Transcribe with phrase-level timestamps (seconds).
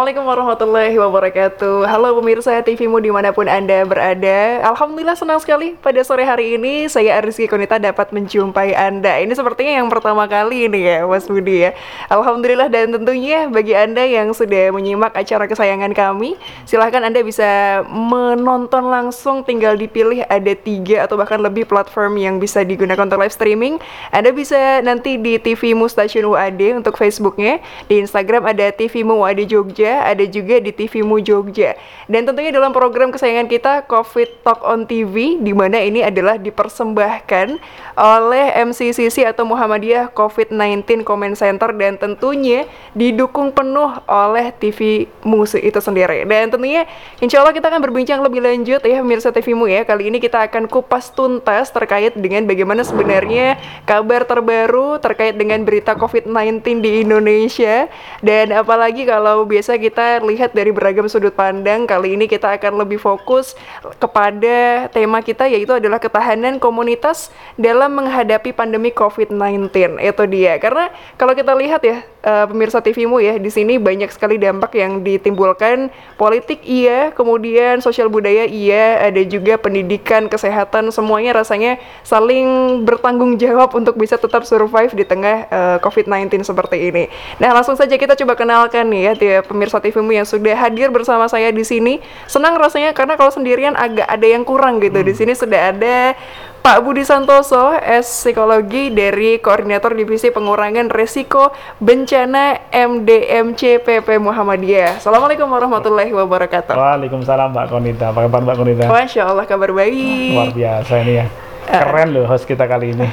[0.00, 1.84] Assalamualaikum warahmatullahi wabarakatuh.
[1.84, 4.64] Halo pemirsa TVmu di mana pun Anda berada.
[4.72, 9.20] Alhamdulillah senang sekali pada sore hari ini Saya Ariski Konita dapat menjumpai Anda.
[9.20, 11.76] Ini sepertinya yang pertama kali ini ya Mas Budi ya.
[12.08, 18.88] Alhamdulillah dan tentunya bagi Anda yang sudah menyimak acara kesayangan kami Silahkan Anda bisa menonton
[18.88, 23.76] langsung tinggal dipilih ada tiga atau bahkan lebih platform yang bisa digunakan untuk live streaming.
[24.16, 27.60] Anda bisa nanti di TVmu Stasiun UAD untuk Facebooknya.
[27.84, 31.74] Di Instagram ada TVmu UAD Jogja Ada juga di TVmu Jogja.
[32.06, 37.58] Dan tentunya dalam program kesayangan kita COVID Talk on TV di mana ini adalah dipersembahkan
[37.98, 45.82] oleh MCCC atau Muhammadiyah COVID-19 Comment Center dan tentunya didukung penuh oleh TV Musi itu
[45.82, 46.22] sendiri.
[46.28, 46.86] Dan tentunya
[47.18, 49.82] insya Allah kita akan berbincang lebih lanjut ya pemirsa TVmu ya.
[49.88, 53.56] Kali ini kita akan kupas tuntas terkait dengan bagaimana sebenarnya
[53.88, 57.88] kabar terbaru terkait dengan berita COVID-19 di Indonesia
[58.20, 63.00] dan apalagi kalau biasa kita lihat dari beragam sudut pandang, kali ini kita akan lebih
[63.00, 63.56] fokus
[63.96, 69.96] kepada tema kita yaitu adalah ketahanan komunitas dalam menghadapi pandemi COVID-19.
[69.98, 70.60] Itu dia.
[70.60, 75.00] Karena kalau kita lihat ya uh, pemirsa TVmu ya, di sini banyak sekali dampak yang
[75.04, 83.36] ditimbulkan politik iya, kemudian sosial budaya iya, ada juga pendidikan, kesehatan, semuanya rasanya saling bertanggung
[83.40, 87.04] jawab untuk bisa tetap survive di tengah uh, COVID-19 seperti ini.
[87.38, 91.52] Nah, langsung saja kita coba kenalkan nih ya pemirsa TVmu yang sudah hadir bersama saya
[91.52, 92.00] di sini.
[92.26, 95.00] Senang rasanya karena kalau sendirian agak ada yang kurang gitu.
[95.00, 95.08] Hmm.
[95.08, 96.14] Di sini sudah ada
[96.60, 105.00] Pak Budi Santoso, S Psikologi dari Koordinator Divisi Pengurangan Resiko Bencana MDMC PP Muhammadiyah.
[105.00, 106.76] Assalamualaikum warahmatullahi wabarakatuh.
[106.76, 108.12] Waalaikumsalam Mbak Konita.
[108.12, 108.84] Apa kabar Mbak Konita?
[108.92, 110.36] Masya Allah kabar baik.
[110.36, 111.26] Luar biasa ini ya.
[111.64, 113.08] Keren loh host kita kali ini.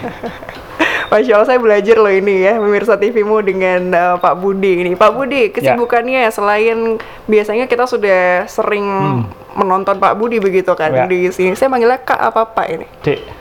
[1.16, 4.91] Masya Allah saya belajar loh ini ya pemirsa TVmu dengan uh, Pak Budi ini.
[5.00, 5.53] Pak Budi ya.
[5.56, 6.31] kesibukannya ya.
[6.35, 7.00] selain
[7.31, 9.56] biasanya kita sudah sering hmm.
[9.56, 11.08] menonton Pak Budi begitu kan ya.
[11.08, 11.56] di sini.
[11.56, 12.88] Saya manggilnya Kak apa Pak ini?
[13.08, 13.37] Dek.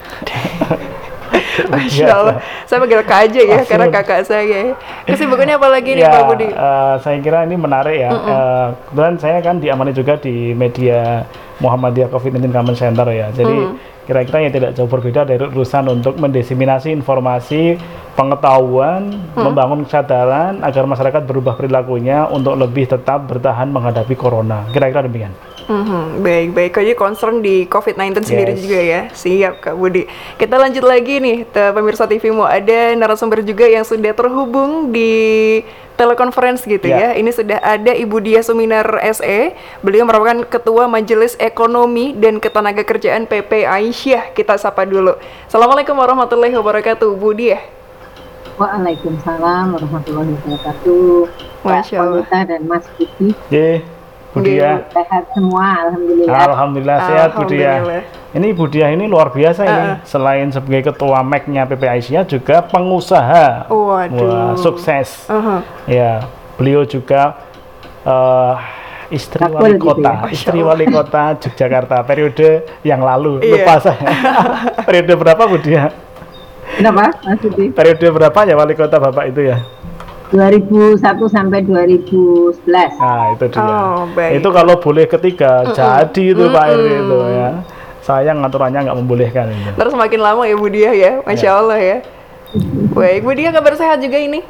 [1.56, 2.36] Masya Allah,
[2.68, 3.70] saya panggil Kak aja ya Masih.
[3.72, 4.76] karena kakak saya.
[5.08, 6.48] Kesibukannya apa lagi nih ya, Pak Budi?
[6.52, 8.10] Uh, saya kira ini menarik ya.
[8.12, 8.28] Mm -mm.
[8.28, 11.24] Uh, kebetulan saya kan diamani juga di media
[11.64, 13.32] Muhammadiyah COVID-19 Command Center ya.
[13.32, 17.74] Jadi mm kira-kira yang tidak jauh berbeda dari urusan untuk mendiseminasi informasi
[18.14, 19.42] pengetahuan, hmm.
[19.42, 24.62] membangun kesadaran agar masyarakat berubah perilakunya untuk lebih tetap bertahan menghadapi corona.
[24.70, 25.34] Kira-kira demikian.
[25.66, 26.78] Hmm, baik, baik.
[26.78, 28.26] Jadi concern di COVID-19 yes.
[28.30, 29.00] sendiri juga ya.
[29.10, 30.06] Siap, Kak Budi.
[30.38, 32.46] Kita lanjut lagi nih, pemirsa TVmu.
[32.46, 35.58] Ada narasumber juga yang sudah terhubung di
[35.98, 37.10] telekonferensi gitu yeah.
[37.10, 37.18] ya.
[37.18, 38.86] Ini sudah ada Ibu Dia Suminar
[39.18, 39.58] SE.
[39.82, 44.30] Beliau merupakan Ketua Majelis Ekonomi dan Ketenaga Kerjaan PP Aisyah.
[44.38, 45.18] Kita sapa dulu.
[45.50, 47.58] Assalamualaikum warahmatullahi wabarakatuh, Bu Dia.
[48.54, 51.26] Waalaikumsalam warahmatullahi wabarakatuh.
[51.66, 52.22] Masya Allah.
[52.46, 53.34] dan Mas Budi.
[53.50, 53.95] Yeah.
[54.36, 54.84] Bu Dia.
[54.92, 56.36] Sehat semua, alhamdulillah.
[56.44, 57.72] Alhamdulillah sehat Bu Dia.
[58.36, 59.72] Ini Bu Dia ini luar biasa uh.
[59.72, 59.84] ini.
[60.04, 63.72] Selain sebagai ketua MEC-nya PP Aisyah juga pengusaha.
[63.72, 64.12] Waduh.
[64.12, 65.24] Wah, sukses.
[65.32, 65.60] Uh -huh.
[65.88, 66.28] Ya,
[66.60, 67.40] beliau juga
[68.04, 68.60] uh,
[69.08, 70.28] istri wali gitu kota, ya?
[70.28, 73.40] istri wali kota Yogyakarta periode yang lalu.
[73.40, 73.52] Iya.
[73.56, 74.04] Lupa saya.
[74.88, 75.88] periode berapa Bu Dia?
[76.76, 77.08] Kenapa?
[77.24, 77.72] Maksudnya?
[77.72, 79.64] Periode berapa ya wali kota Bapak itu ya?
[80.30, 80.98] 2001
[81.30, 82.66] sampai 2011.
[82.98, 83.62] Nah, itu dia.
[83.62, 84.42] Oh, baik.
[84.42, 85.76] Itu kalau boleh ketiga, mm -mm.
[85.78, 86.56] jadi itu mm -mm.
[86.56, 87.48] Pak RW itu ya.
[88.02, 89.70] Sayang aturannya nggak membolehkan itu.
[89.74, 91.52] Terus semakin lama ya Bu Dia ya, Masya ya.
[91.58, 91.96] Allah ya.
[92.94, 94.42] Baik, Bu Dia kabar sehat juga ini?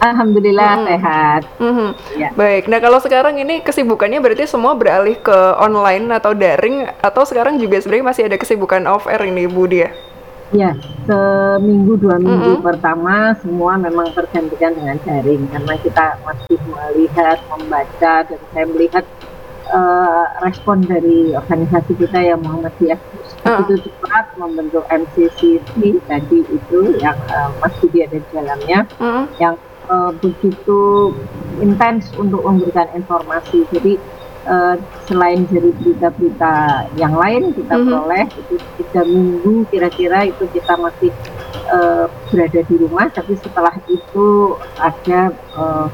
[0.00, 0.88] Alhamdulillah mm -hmm.
[0.88, 1.42] sehat.
[1.60, 1.88] Mm -hmm.
[2.16, 2.28] ya.
[2.32, 7.60] Baik, nah kalau sekarang ini kesibukannya berarti semua beralih ke online atau daring atau sekarang
[7.60, 9.92] juga sebenarnya masih ada kesibukan off air ini Bu Dia?
[10.50, 10.74] Ya,
[11.06, 12.66] seminggu dua minggu mm -hmm.
[12.66, 19.06] pertama semua memang tergantikan dengan daring karena kita masih melihat, membaca dan saya melihat
[19.70, 22.98] uh, respon dari organisasi kita yang Muhammadiyah
[23.46, 23.62] uh.
[23.62, 29.30] itu cepat membentuk MCCC tadi itu yang uh, Mas Budi ada di dalamnya uh.
[29.38, 29.54] yang
[29.86, 31.14] uh, begitu
[31.62, 33.70] intens untuk memberikan informasi.
[33.70, 34.02] Jadi
[34.46, 34.76] uh,
[35.08, 37.88] selain dari berita-berita yang lain kita mm -hmm.
[37.90, 41.10] peroleh itu tiga minggu kira-kira itu kita masih
[41.72, 43.06] uh, berada di rumah.
[43.10, 45.90] Tapi setelah itu ada pertemuan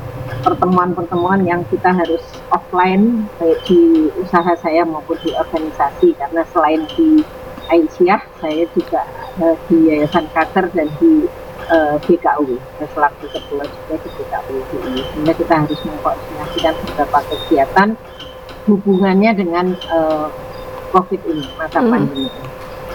[0.47, 2.23] pertemuan-pertemuan yang kita harus
[2.55, 6.15] offline baik di usaha saya maupun di organisasi.
[6.19, 7.23] Karena selain di
[7.67, 9.03] Aisyah saya juga
[9.43, 11.27] uh, di Yayasan Kater dan di
[11.71, 12.57] uh, BKU
[12.95, 17.89] selaku ketua juga di BKU sehingga kita harus mengkoordinasikan beberapa kegiatan
[18.67, 20.27] hubungannya dengan uh,
[20.91, 21.91] COVID ini masa hmm.
[21.91, 22.27] pandemi.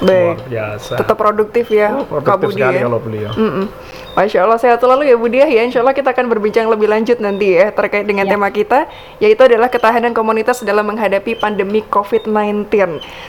[0.02, 0.50] Baik.
[0.50, 0.94] Biasa.
[0.98, 2.84] Tetap produktif ya, oh, produktif sekali ya.
[2.90, 3.32] kalau beliau.
[3.38, 3.66] Mm -mm.
[4.12, 5.64] Masya Allah sehat selalu ya Bu Diah ya.
[5.64, 8.36] Insya Allah kita akan berbincang lebih lanjut nanti ya terkait dengan Ya.
[8.36, 8.92] tema kita
[9.24, 12.68] yaitu adalah ketahanan komunitas dalam menghadapi pandemi COVID-19.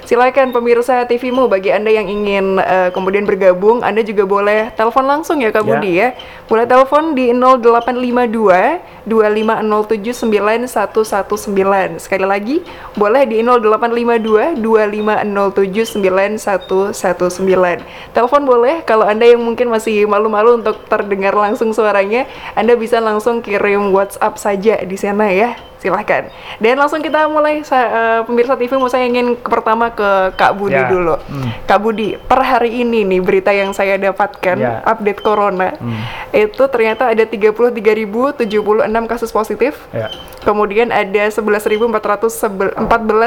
[0.03, 5.39] Silakan pemirsa TVmu bagi anda yang ingin eh, kemudian bergabung, anda juga boleh telepon langsung
[5.39, 5.71] ya Kak Ya.
[5.71, 6.09] Budi ya.
[6.51, 12.03] Boleh telepon di 0852 2507 9119.
[12.03, 12.59] Sekali lagi
[12.99, 16.62] boleh di 0852 2507 9119.
[18.15, 23.43] Telepon boleh kalau anda yang mungkin masih malu-malu untuk terdengar langsung suaranya, anda bisa langsung
[23.43, 25.72] kirim WhatsApp saja di sana ya.
[25.83, 26.31] Silahkan.
[26.57, 30.55] Dan langsung kita mulai sa- eh, pemirsa TV mau saya ingin ke- pertama ke Kak
[30.55, 30.87] Budi Ya.
[30.87, 31.19] dulu.
[31.19, 31.51] Hmm.
[31.65, 34.79] Kak Budi, per hari ini nih berita yang saya dapatkan Ya.
[34.85, 35.75] update corona
[36.31, 38.47] itu ternyata ada 33.076
[39.05, 39.75] kasus positif.
[39.91, 40.07] Ya.
[40.43, 42.71] Kemudian ada 11.414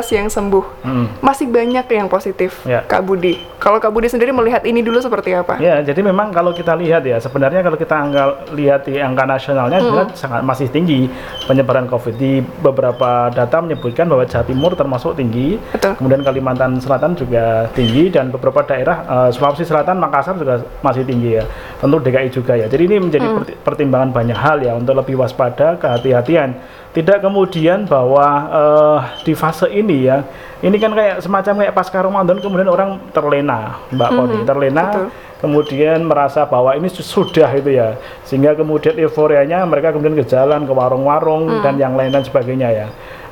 [0.09, 0.65] yang sembuh.
[0.81, 1.07] Hmm.
[1.19, 2.81] Masih banyak yang positif, Ya.
[2.81, 3.35] Kak Budi.
[3.57, 5.57] Kalau Kak Budi sendiri melihat ini dulu seperti apa?
[5.57, 9.81] Ya, jadi memang kalau kita lihat ya, sebenarnya kalau kita angka, lihat di angka nasionalnya
[9.81, 11.09] sebenarnya sangat masih tinggi
[11.43, 12.13] penyebaran COVID.
[12.15, 15.97] Di beberapa data menyebutkan bahwa Jawa Timur termasuk tinggi, Betul.
[15.97, 21.37] kemudian Kalimantan Selatan juga tinggi, dan beberapa daerah eh, Sulawesi Selatan, Makassar juga masih tinggi
[21.37, 21.43] ya.
[21.81, 22.65] Tentu DKI juga ya.
[22.69, 26.55] Jadi ini menjadi perti- pertimbangan banyak hal ya untuk lebih waspada, kehati-hatian.
[26.95, 30.23] Tidak kemudian bahwa eh, di fase ini ya,
[30.63, 35.07] ini kan kayak semacam kayak pasca Ramadan kemudian orang terlena, Mbak Koni, terlena betul.
[35.45, 37.95] Kemudian merasa bahwa ini su- sudah itu ya.
[38.25, 42.87] Sehingga kemudian euforianya mereka kemudian ke jalan ke warung-warung dan yang lain dan sebagainya ya.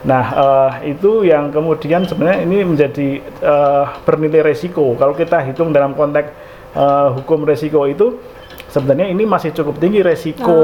[0.05, 4.93] Nah eh, itu yang kemudian sebenarnya ini menjadi eh, bernilai resiko.
[4.95, 6.29] Kalau kita hitung dalam konteks
[6.77, 8.21] eh, hukum resiko itu
[8.69, 10.59] sebenarnya ini masih cukup tinggi resiko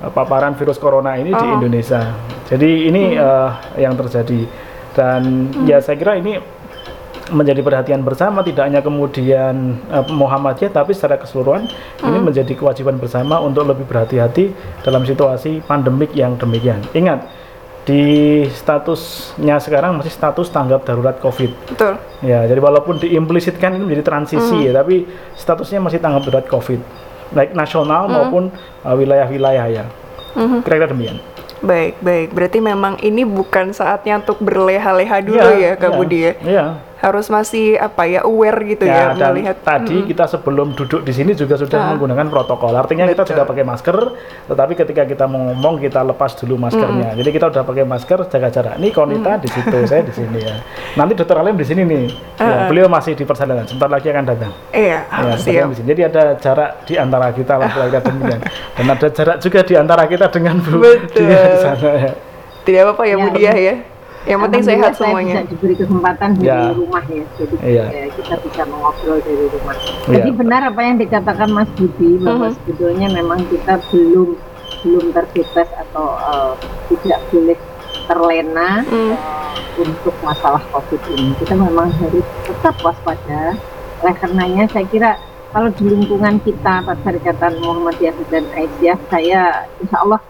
[0.00, 2.16] eh, paparan virus corona ini di Indonesia.
[2.48, 4.70] Jadi ini eh, yang terjadi.
[4.90, 6.42] Dan ya saya kira ini
[7.30, 11.70] menjadi perhatian bersama tidak hanya kemudian eh, Muhammadiyah tapi secara keseluruhan
[12.02, 16.82] ini menjadi kewajiban bersama untuk lebih berhati-hati dalam situasi pandemik yang demikian.
[16.92, 17.24] Ingat
[17.88, 21.74] di statusnya sekarang masih status tanggap darurat COVID.
[21.74, 21.96] Betul.
[22.20, 26.80] Ya, jadi walaupun diimplisitkan ini menjadi transisi ya, tapi statusnya masih tanggap darurat COVID,
[27.32, 28.52] baik nasional maupun
[28.84, 29.84] eh, wilayah-wilayah ya.
[30.62, 31.18] Kira-kira demikian.
[31.60, 32.28] Baik, baik.
[32.32, 36.32] Berarti memang ini bukan saatnya untuk berleha-leha dulu ya, Kak iya, Budi ya.
[36.40, 36.66] Iya.
[37.00, 41.10] Harus masih apa ya aware gitu ya, Ya, dan melihat tadi kita sebelum duduk di
[41.10, 41.86] sini juga sudah Ah.
[41.90, 42.70] menggunakan protokol.
[42.70, 43.32] Artinya kita Betul.
[43.34, 43.96] sudah pakai masker,
[44.46, 47.16] tetapi ketika kita mau ngomong kita lepas dulu maskernya.
[47.16, 48.74] Jadi kita udah pakai masker, jaga jarak.
[48.76, 50.60] Nih Konita di situ, saya di sini ya.
[50.94, 52.04] Nanti Dokter Alim di sini nih.
[52.36, 53.64] Ya, beliau masih di perjalanan.
[53.64, 54.52] Sebentar lagi akan datang.
[54.70, 55.72] Iya, Ya, siap.
[55.72, 55.86] di sini.
[55.88, 57.68] Jadi ada jarak di antara kita lah
[58.04, 58.40] demikian.
[58.76, 61.24] Dan ada jarak juga di antara kita dengan Bu Betul.
[61.24, 62.12] Dia di sana ya.
[62.60, 63.74] Tidak apa-apa ya, Ya, Bu Diah ya.
[64.20, 65.32] Yang penting sehat saya semuanya.
[65.32, 66.76] bisa diberi kesempatan dari Ya.
[66.76, 69.74] rumah ya, jadi ya, kita bisa mengobrol dari rumah.
[69.80, 70.12] Iya.
[70.12, 72.54] Jadi benar apa yang dikatakan Mas Budi bahwa Mhm.
[72.54, 74.36] sebetulnya memang kita belum
[74.80, 76.52] belum terbebas atau eh,
[76.90, 77.58] tidak boleh
[78.06, 79.12] terlena Hmm.
[79.12, 81.32] eh, untuk masalah COVID ini.
[81.36, 83.56] Kita memang harus tetap waspada.
[84.00, 85.10] Oleh karenanya saya kira
[85.50, 89.40] kalau di lingkungan kita Perserikatan Muhammadiyah dan Aisyah, saya
[89.78, 90.20] insya Allah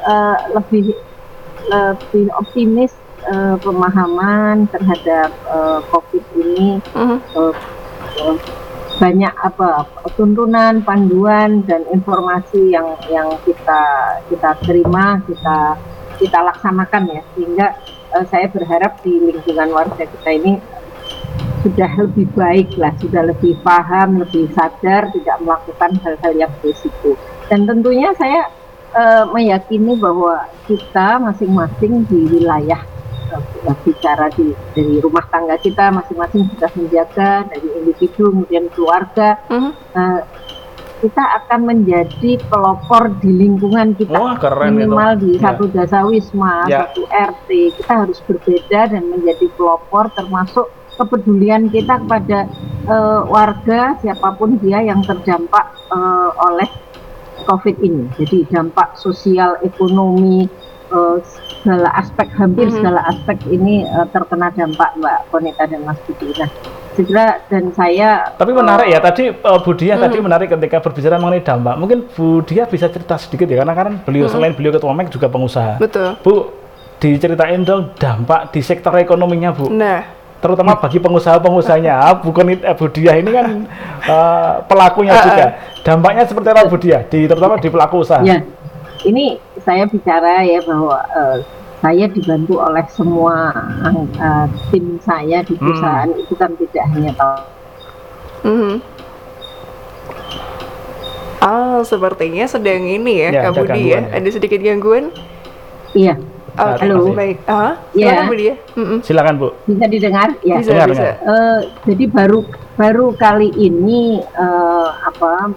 [0.00, 0.96] eh, lebih
[1.64, 2.92] lebih optimis
[3.28, 7.16] eh, pemahaman terhadap eh, COVID ini Mhm.
[7.20, 7.54] eh,
[8.20, 8.36] eh,
[8.94, 13.82] banyak apa tuntunan, panduan dan informasi yang yang kita
[14.30, 15.74] kita terima, kita
[16.22, 17.66] kita laksanakan ya sehingga
[18.14, 20.62] eh, saya berharap di lingkungan warga kita ini
[21.64, 27.16] sudah lebih baik lah, sudah lebih paham, lebih sadar, tidak melakukan hal-hal yang berisiko.
[27.48, 28.46] Dan tentunya saya
[28.94, 32.78] eh, meyakini bahwa kita masing-masing di wilayah
[33.80, 39.70] bicara di dari rumah tangga kita masing-masing sudah menjaga dari individu kemudian keluarga Mhm.
[39.92, 40.20] eh,
[41.00, 44.88] kita akan menjadi pelopor di lingkungan kita Wah, keren itu.
[44.88, 45.40] minimal di Ya.
[45.44, 46.88] satu desa wisma, Ya.
[46.88, 50.64] satu RT kita harus berbeda dan menjadi pelopor termasuk
[50.94, 52.48] kepedulian kita kepada
[52.84, 56.68] eh, warga siapa pun dia yang terdampak eh, oleh
[57.44, 58.08] COVID ini.
[58.14, 60.48] Jadi dampak sosial, ekonomi,
[60.94, 61.16] eh,
[61.60, 62.74] segala aspek hampir Mhm.
[62.78, 66.30] segala aspek ini eh, terkena dampak Mbak Konita dan Mas Budi.
[66.38, 66.50] Nah,
[66.94, 71.42] segera dan saya Tapi menarik ya tadi uh, Bu Dia tadi menarik ketika berbicara mengenai
[71.42, 71.74] dampak.
[71.74, 75.26] Mungkin Bu Dia bisa cerita sedikit ya karena kan beliau selain beliau ketua MEK juga
[75.26, 75.82] pengusaha.
[75.82, 76.14] Betul.
[76.22, 76.54] Bu
[77.02, 79.68] diceritain dong dampak di sektor ekonominya Bu.
[79.68, 81.94] Nah, Terutama bagi pengusaha-pengusahanya.
[82.04, 83.64] Ah, Bu Konit, eh, Bu Dia ini kan
[84.04, 85.46] uh, pelakunya juga.
[85.80, 87.00] Dampaknya seperti apa Bu Dia?
[87.00, 88.20] Di terutama di pelaku usaha.
[88.20, 88.44] Ya,
[89.04, 89.24] ini
[89.60, 91.38] saya bicara ya bahwa eh,
[91.80, 93.52] saya dibantu oleh semua
[93.86, 97.38] eh, tim saya di perusahaan itu kan tidak hanya tahu
[98.44, 98.74] mhm.
[101.44, 104.00] Ah, sepertinya sedang ini ya, Ya, Kak Budi ya.
[104.00, 104.16] ya.
[104.16, 105.12] Ada sedikit gangguan.
[105.92, 106.16] Iya,
[106.56, 107.12] Oh, halo.
[107.12, 107.44] baik.
[107.44, 108.16] Ah, Iya.
[108.16, 108.54] silakan Budi ya.
[108.80, 108.98] Mm-mm.
[109.04, 109.48] Silakan Bu.
[109.68, 110.28] bisa didengar?
[110.40, 110.56] Ya.
[110.56, 111.04] Bisa, Dengar, bisa.
[111.20, 112.48] Eh, jadi baru
[112.80, 115.52] baru kali ini eh, apa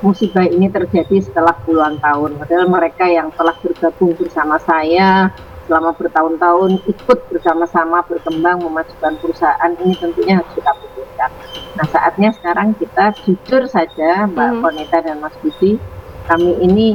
[0.00, 2.36] musibah ini terjadi setelah puluhan tahun.
[2.40, 5.28] Padahal mereka yang telah bergabung bersama saya
[5.68, 11.30] selama bertahun-tahun ikut bersama-sama berkembang memajukan perusahaan ini tentunya harus kita pikirkan.
[11.78, 14.66] Nah saatnya sekarang kita jujur saja Mbak.
[14.66, 15.78] Konita dan Mas Budi,
[16.26, 16.86] kami ini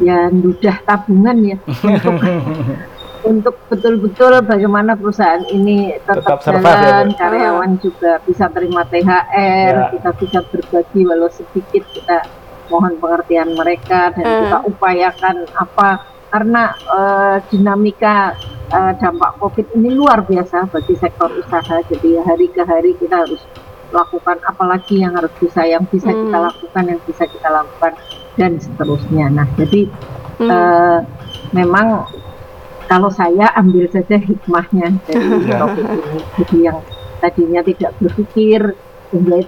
[0.00, 2.16] ya dudah tabungan ya untuk
[3.30, 7.18] untuk betul-betul bagaimana perusahaan ini tetap, Tetap survive ya, jalan, Bu.
[7.20, 9.84] karyawan juga bisa terima THR, Ya.
[9.94, 12.18] kita bisa berbagi walau sedikit kita
[12.70, 14.38] mohon pengertian mereka dan Hmm.
[14.44, 15.88] kita upayakan apa
[16.28, 18.36] karena eh, dinamika
[18.68, 21.76] eh, dampak COVID ini luar biasa bagi sektor usaha.
[21.84, 23.42] Jadi hari ke hari kita harus
[23.92, 26.24] lakukan apalagi yang harus bisa yang bisa Hmm.
[26.24, 27.92] kita lakukan yang bisa kita lakukan
[28.34, 29.28] dan seterusnya.
[29.28, 29.88] Nah, jadi
[30.40, 30.48] Hmm.
[30.48, 30.98] eh,
[31.52, 32.08] memang
[32.88, 35.60] kalau saya ambil saja hikmahnya dari Ya.
[35.60, 36.18] topik ini.
[36.40, 36.78] Jadi yang
[37.20, 38.60] tadinya tidak berpikir,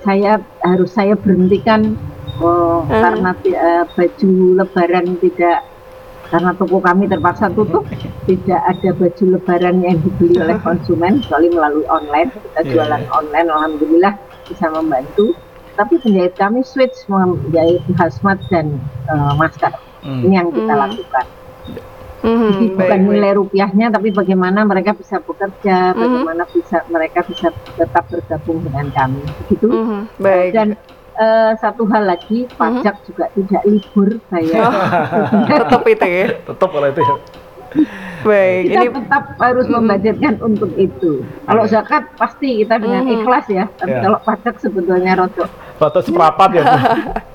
[0.01, 1.97] saya harus saya berhentikan
[2.39, 3.01] oh, Hmm.
[3.01, 5.59] karena eh, baju Lebaran tidak
[6.25, 7.85] karena toko kami terpaksa tutup,
[8.25, 12.33] tidak ada baju Lebaran yang dibeli oleh konsumen kecuali melalui online.
[12.33, 13.11] Kita Iya, jualan iya.
[13.13, 14.15] online, alhamdulillah
[14.45, 15.37] bisa membantu.
[15.75, 19.71] Tapi penjahit kami switch menjahit hazmat dan eh, masker.
[20.01, 20.23] Hmm.
[20.23, 20.83] Ini yang kita Hmm.
[20.83, 21.27] lakukan.
[22.25, 23.13] Mhm, Jadi bukan baik, baik.
[23.13, 26.01] nilai rupiahnya, tapi bagaimana mereka bisa bekerja, Mhm.
[26.01, 29.21] bagaimana bisa mereka bisa tetap bergabung dengan kami.
[29.45, 29.69] Begitu.
[29.69, 30.51] Mhm, baik.
[30.57, 30.69] Dan
[31.15, 34.61] eh, satu hal lagi, pajak juga tidak libur saya.
[34.65, 34.73] Oh,
[35.63, 36.27] tetap itu ya.
[36.43, 37.17] Tetap kalau itu ya.
[38.25, 39.75] Baik, kita ini tetap harus Mhm.
[39.77, 41.13] membudgetkan untuk itu.
[41.45, 41.73] Kalau Iya.
[41.77, 43.15] zakat pasti kita dengan Mhm.
[43.21, 44.01] ikhlas ya, tapi Iya.
[44.01, 45.51] kalau pajak sebetulnya rotok.
[45.77, 46.65] Foto seprapat ya.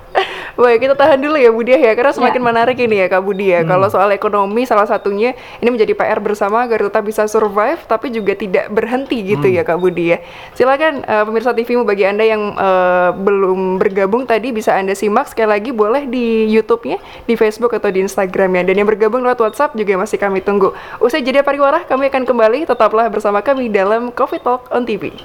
[0.59, 2.47] Baik, kita tahan dulu ya Budi ya, karena semakin Ya.
[2.51, 3.63] menarik ini ya Kak Budi ya.
[3.63, 3.71] Hmm.
[3.71, 5.31] Kalau soal ekonomi salah satunya
[5.63, 9.55] ini menjadi PR bersama agar tetap bisa survive, tapi juga tidak berhenti gitu Hmm.
[9.55, 10.19] ya Kak Budi ya.
[10.51, 15.47] Silakan eh, pemirsa TVmu bagi anda yang eh, belum bergabung tadi bisa anda simak sekali
[15.47, 18.63] lagi boleh di YouTube-nya, di Facebook atau di Instagram ya.
[18.67, 20.75] Dan yang bergabung lewat WhatsApp juga masih kami tunggu.
[20.99, 22.67] Usai jeda pariwara, kami akan kembali.
[22.67, 25.15] Tetaplah bersama kami dalam Coffee Talk on TV.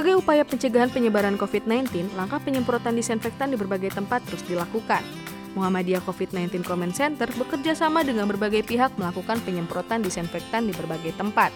[0.00, 5.04] Sebagai upaya pencegahan penyebaran COVID-19, langkah penyemprotan disinfektan di berbagai tempat terus dilakukan.
[5.52, 11.52] Muhammadiyah COVID-19 Comment Center bekerja sama dengan berbagai pihak melakukan penyemprotan disinfektan di berbagai tempat,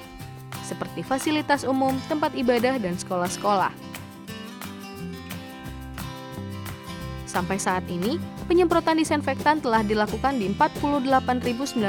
[0.61, 3.73] seperti fasilitas umum, tempat ibadah, dan sekolah-sekolah.
[7.25, 11.81] Sampai saat ini, penyemprotan disinfektan telah dilakukan di 48.954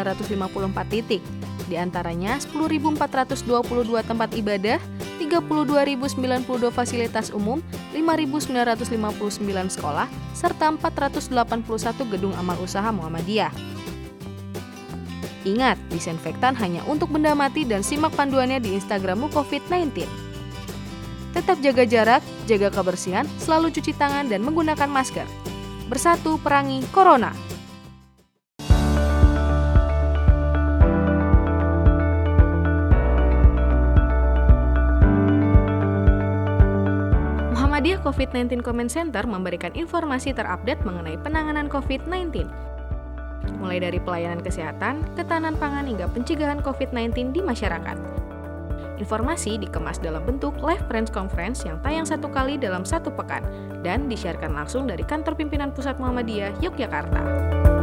[0.88, 1.20] titik,
[1.66, 4.78] di antaranya 10.422 tempat ibadah,
[5.18, 7.62] 32.092 fasilitas umum,
[7.94, 10.08] 5.959 sekolah,
[10.38, 13.54] serta 481 gedung amal usaha Muhammadiyah.
[15.46, 20.10] Ingat, disinfektan hanya untuk benda mati dan simak panduannya di Instagrammu COVID-19.
[21.38, 25.28] Tetap jaga jarak, jaga kebersihan, selalu cuci tangan dan menggunakan masker.
[25.86, 27.45] Bersatu perangi Corona.
[38.06, 42.46] COVID-19 Comment Center memberikan informasi terupdate mengenai penanganan COVID-19.
[43.58, 47.98] Mulai dari pelayanan kesehatan, ketahanan pangan hingga pencegahan COVID-19 di masyarakat.
[49.02, 53.44] Informasi dikemas dalam bentuk live press conference yang tayang satu kali dalam satu pekan
[53.82, 57.75] dan disiarkan langsung dari kantor pimpinan pusat Muhammadiyah Yogyakarta.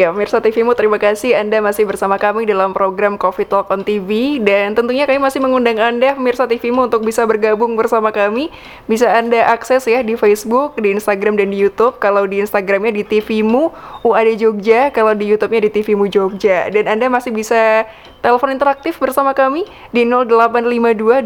[0.00, 4.40] Iya, Mirsa TVmu terima kasih Anda masih bersama kami dalam program Coffee Talk on TV
[4.40, 8.48] dan tentunya kami masih mengundang Anda Mirsa TVmu untuk bisa bergabung bersama kami.
[8.88, 12.00] Bisa Anda akses ya di Facebook, di Instagram dan di YouTube.
[12.00, 16.72] Kalau di Instagramnya di TVmu UAD Jogja, kalau di YouTube-nya di TVmu Jogja.
[16.72, 17.84] Dan Anda masih bisa
[18.20, 21.24] telepon interaktif bersama kami di 0852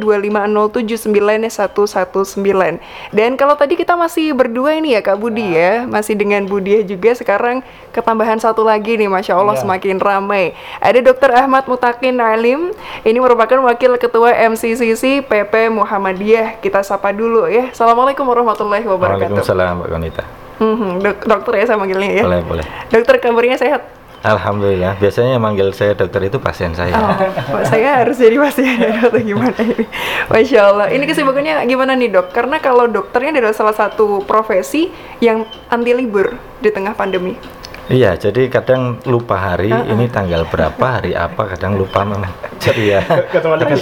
[1.50, 2.78] 119.
[3.10, 7.12] Dan kalau tadi kita masih berdua ini ya Kak Budi ya, masih dengan Budia juga
[7.12, 7.60] sekarang
[7.90, 9.62] ketambahan satu lagi nih Masya Allah Ya.
[9.62, 10.52] semakin ramai.
[10.78, 11.30] Ada Dr.
[11.32, 12.70] Ahmad Mutakin Alim,
[13.02, 16.58] ini merupakan Wakil Ketua MCCC PP Muhammadiyah.
[16.58, 17.70] Kita sapa dulu ya.
[17.70, 19.34] Assalamualaikum warahmatullahi wabarakatuh.
[19.34, 20.22] Waalaikumsalam Mbak Konita.
[20.54, 22.22] Mhm, dok- dokter ya saya manggilnya ya.
[22.22, 22.64] Boleh, boleh.
[22.86, 23.82] Dokter kabarnya sehat?
[24.24, 24.96] Alhamdulillah.
[24.96, 26.96] Biasanya yang manggil saya dokter itu pasien saya.
[26.96, 29.84] Oh, saya harus jadi pasien atau gimana ini?
[30.32, 30.88] Masya Allah.
[30.88, 32.32] Ini kesibukannya gimana nih dok?
[32.32, 34.88] Karena kalau dokternya adalah salah satu profesi
[35.20, 37.36] yang anti libur di tengah pandemi.
[37.84, 42.32] Iya, jadi kadang lupa hari, ini tanggal berapa, hari apa, kadang lupa memang.
[42.64, 43.04] Jadi ya.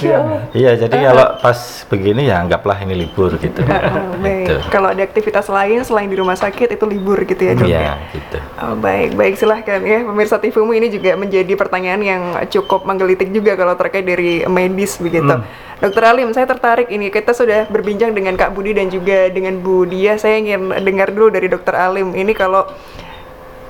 [0.02, 0.18] Ya.
[0.50, 3.62] Iya, jadi kalau pas begini ya anggaplah ini libur gitu.
[3.62, 4.42] Oh, baik.
[4.42, 4.54] Gitu.
[4.74, 7.68] Kalau ada aktivitas lain selain di rumah sakit itu libur gitu ya dok?
[7.70, 8.38] Iya, gitu.
[8.58, 13.54] Oh, baik, baik silahkan ya pemirsa TVmu ini juga menjadi pertanyaan yang cukup menggelitik juga
[13.54, 15.30] kalau terkait dari medis begitu.
[15.78, 19.86] Dokter Alim, saya tertarik ini kita sudah berbincang dengan Kak Budi dan juga dengan Bu
[19.86, 20.18] Dia.
[20.18, 22.66] Saya ingin dengar dulu dari Dokter Alim ini kalau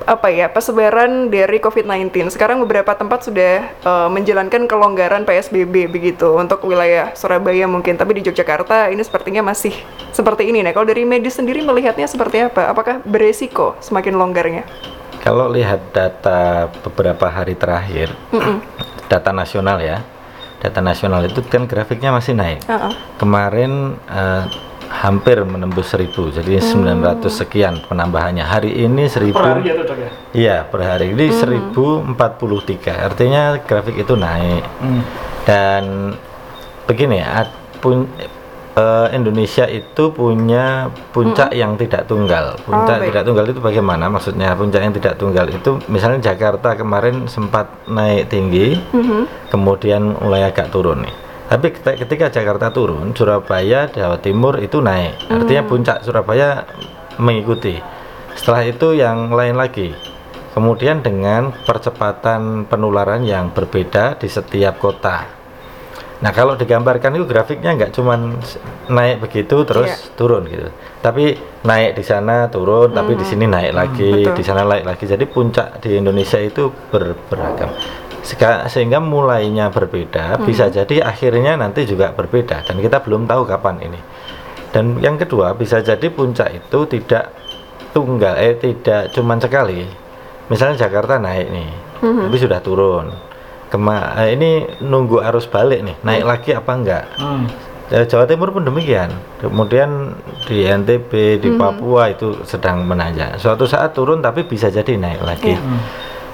[0.06, 2.30] apa ya persebaran dari COVID-19.
[2.32, 8.22] Sekarang beberapa tempat sudah eh, menjalankan kelonggaran PSBB begitu untuk wilayah Surabaya mungkin, tapi di
[8.26, 9.72] Yogyakarta ini sepertinya masih
[10.10, 10.60] seperti ini.
[10.60, 12.70] Nah, kalau dari medis sendiri melihatnya seperti apa?
[12.70, 14.64] Apakah beresiko semakin longgarnya?
[15.22, 18.10] Kalau lihat data beberapa hari terakhir,
[19.06, 20.02] data nasional ya,
[20.58, 22.62] data nasional itu kan grafiknya masih naik.
[22.66, 22.92] Heeh.
[23.22, 24.44] Kemarin eh,
[24.92, 28.44] hampir menembus 1000, jadi 900 sekian penambahannya.
[28.44, 29.32] Hari ini 1000.
[29.32, 30.10] Per hari ya dok ya.
[30.32, 32.92] Iya, per hari ini 1043.
[32.92, 34.64] Artinya grafik itu naik.
[34.78, 35.02] Hmm.
[35.42, 35.84] Dan
[36.84, 37.50] begini, ad-
[37.80, 38.06] pun
[38.72, 42.56] eh, Indonesia itu punya puncak yang tidak tunggal.
[42.62, 43.08] Puncak baik.
[43.10, 44.06] tidak tunggal itu bagaimana?
[44.06, 49.50] Maksudnya puncak yang tidak tunggal itu misalnya Jakarta kemarin sempat naik tinggi, Mhm.
[49.50, 51.14] kemudian mulai agak turun nih.
[51.52, 51.68] Tapi
[52.00, 55.28] ketika, Jakarta turun, Surabaya, Jawa Timur itu naik.
[55.28, 56.64] Artinya puncak Surabaya
[57.20, 57.76] mengikuti.
[58.32, 59.92] Setelah itu yang lain lagi.
[60.52, 65.28] Kemudian dengan percepatan penularan yang berbeda di setiap kota.
[66.22, 70.14] Nah kalau digambarkan itu grafiknya nggak cuman s- naik begitu terus Iya.
[70.14, 70.70] turun gitu,
[71.02, 71.34] tapi
[71.66, 74.38] naik di sana turun, tapi di sini naik lagi, betul.
[74.38, 75.02] di sana naik lagi.
[75.02, 77.74] Jadi puncak di Indonesia itu ber- beragam.
[78.22, 83.82] Seka- sehingga mulainya berbeda, bisa jadi akhirnya nanti juga berbeda dan kita belum tahu kapan
[83.82, 84.00] ini.
[84.70, 87.34] Dan yang kedua bisa jadi puncak itu tidak
[87.90, 89.84] tunggal, eh tidak cuman sekali.
[90.46, 93.10] Misalnya Jakarta naik nih, tapi sudah turun.
[93.68, 97.04] Kema eh, ini nunggu arus balik nih, naik lagi apa enggak?
[97.16, 97.44] Hmm.
[97.90, 99.12] Eh, Jawa Timur pun demikian.
[99.36, 103.36] Kemudian di NTB, di Papua itu sedang menanjak.
[103.36, 105.52] Suatu saat turun tapi bisa jadi naik lagi.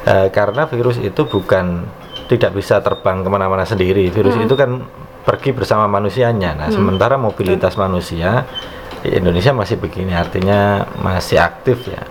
[0.09, 1.85] Eh, karena virus itu bukan
[2.33, 4.09] tidak bisa terbang ke mana-mana sendiri.
[4.09, 4.81] Virus itu kan
[5.21, 6.57] pergi bersama manusianya.
[6.57, 8.49] Nah, sementara mobilitas manusia
[9.05, 12.03] di Indonesia masih begini, artinya masih aktif ya.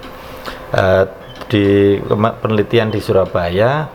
[0.78, 1.04] Eh,
[1.48, 1.66] di
[2.44, 3.88] penelitian di Surabaya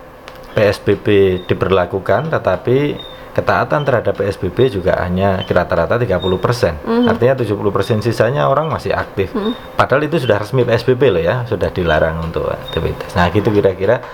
[0.57, 1.07] PSBB
[1.47, 2.97] diberlakukan tetapi
[3.33, 6.85] ketaatan terhadap PSBB juga hanya rata-rata 30%.
[7.09, 9.33] Artinya 70% sisanya orang masih aktif.
[9.77, 13.17] Padahal itu sudah resmi PSBB loh ya, sudah dilarang untuk aktivitas.
[13.17, 14.05] Nah, gitu kira-kira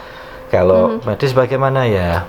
[0.48, 2.24] kalau medis bagaimana ya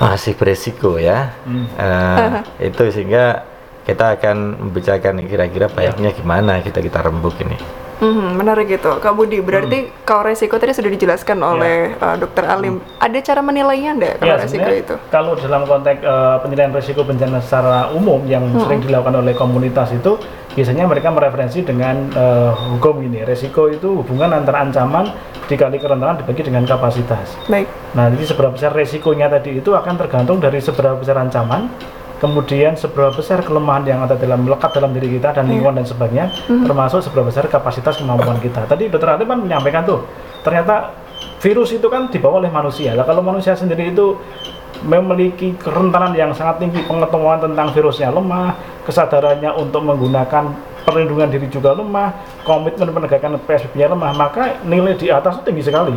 [0.00, 1.36] masih beresiko ya.
[1.76, 2.28] Eh,
[2.72, 3.44] itu sehingga
[3.86, 7.85] kita akan membicarakan kira-kira baiknya gimana kita kita rembuk ini.
[7.96, 9.40] Mhm, menarik gitu, Kak Budi.
[9.40, 12.76] Berarti kalau resiko tadi sudah dijelaskan oleh uh, Dokter Alim.
[13.00, 14.94] Ada cara menilainya enggak kalau Ya, resiko itu?
[15.08, 20.20] kalau dalam konteks eh, penilaian risiko bencana secara umum yang sering dilakukan oleh komunitas itu
[20.52, 25.08] biasanya mereka mereferensi dengan eh, hukum ini resiko itu hubungan antara ancaman
[25.46, 27.32] dikali kerentanan dibagi dengan kapasitas.
[27.46, 27.64] Baik.
[27.94, 31.70] Nah, jadi seberapa besar resikonya tadi itu akan tergantung dari seberapa besar ancaman,
[32.16, 36.26] kemudian seberapa besar kelemahan yang ada dalam melekat dalam diri kita dan lingkungan dan sebagainya,
[36.46, 38.64] termasuk seberapa besar kapasitas kemampuan kita.
[38.64, 40.08] Tadi Dokter Alim kan menyampaikan tuh,
[40.40, 40.96] ternyata
[41.40, 42.96] virus itu kan dibawa oleh manusia.
[42.96, 44.16] Lah kalau manusia sendiri itu
[44.84, 50.52] memiliki kerentanan yang sangat tinggi, pengetahuan tentang virusnya lemah, kesadarannya untuk menggunakan
[50.84, 52.14] perlindungan diri juga lemah,
[52.46, 55.96] komitmen penegakan PSBB-nya lemah, maka nilai di atas itu tinggi sekali.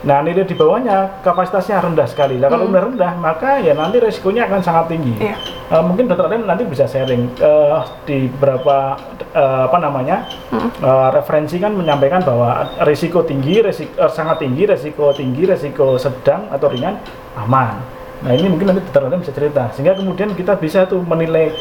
[0.00, 2.40] Nah, nilai di bawahnya kapasitasnya rendah sekali.
[2.40, 5.12] Nah, kalau udah rendah, maka ya nanti resikonya akan sangat tinggi.
[5.20, 5.36] Iya.
[5.70, 8.96] Eh, mungkin dokter Aden nanti bisa sharing eh, di beberapa
[9.36, 10.24] eh, apa namanya
[10.56, 16.48] eh, referensi kan menyampaikan bahwa risiko tinggi, resiko eh, sangat tinggi, resiko tinggi, resiko sedang
[16.48, 16.96] atau ringan
[17.36, 17.76] aman.
[18.24, 21.52] Nah, ini mungkin nanti dokter Aden bisa cerita sehingga kemudian kita bisa tuh menilai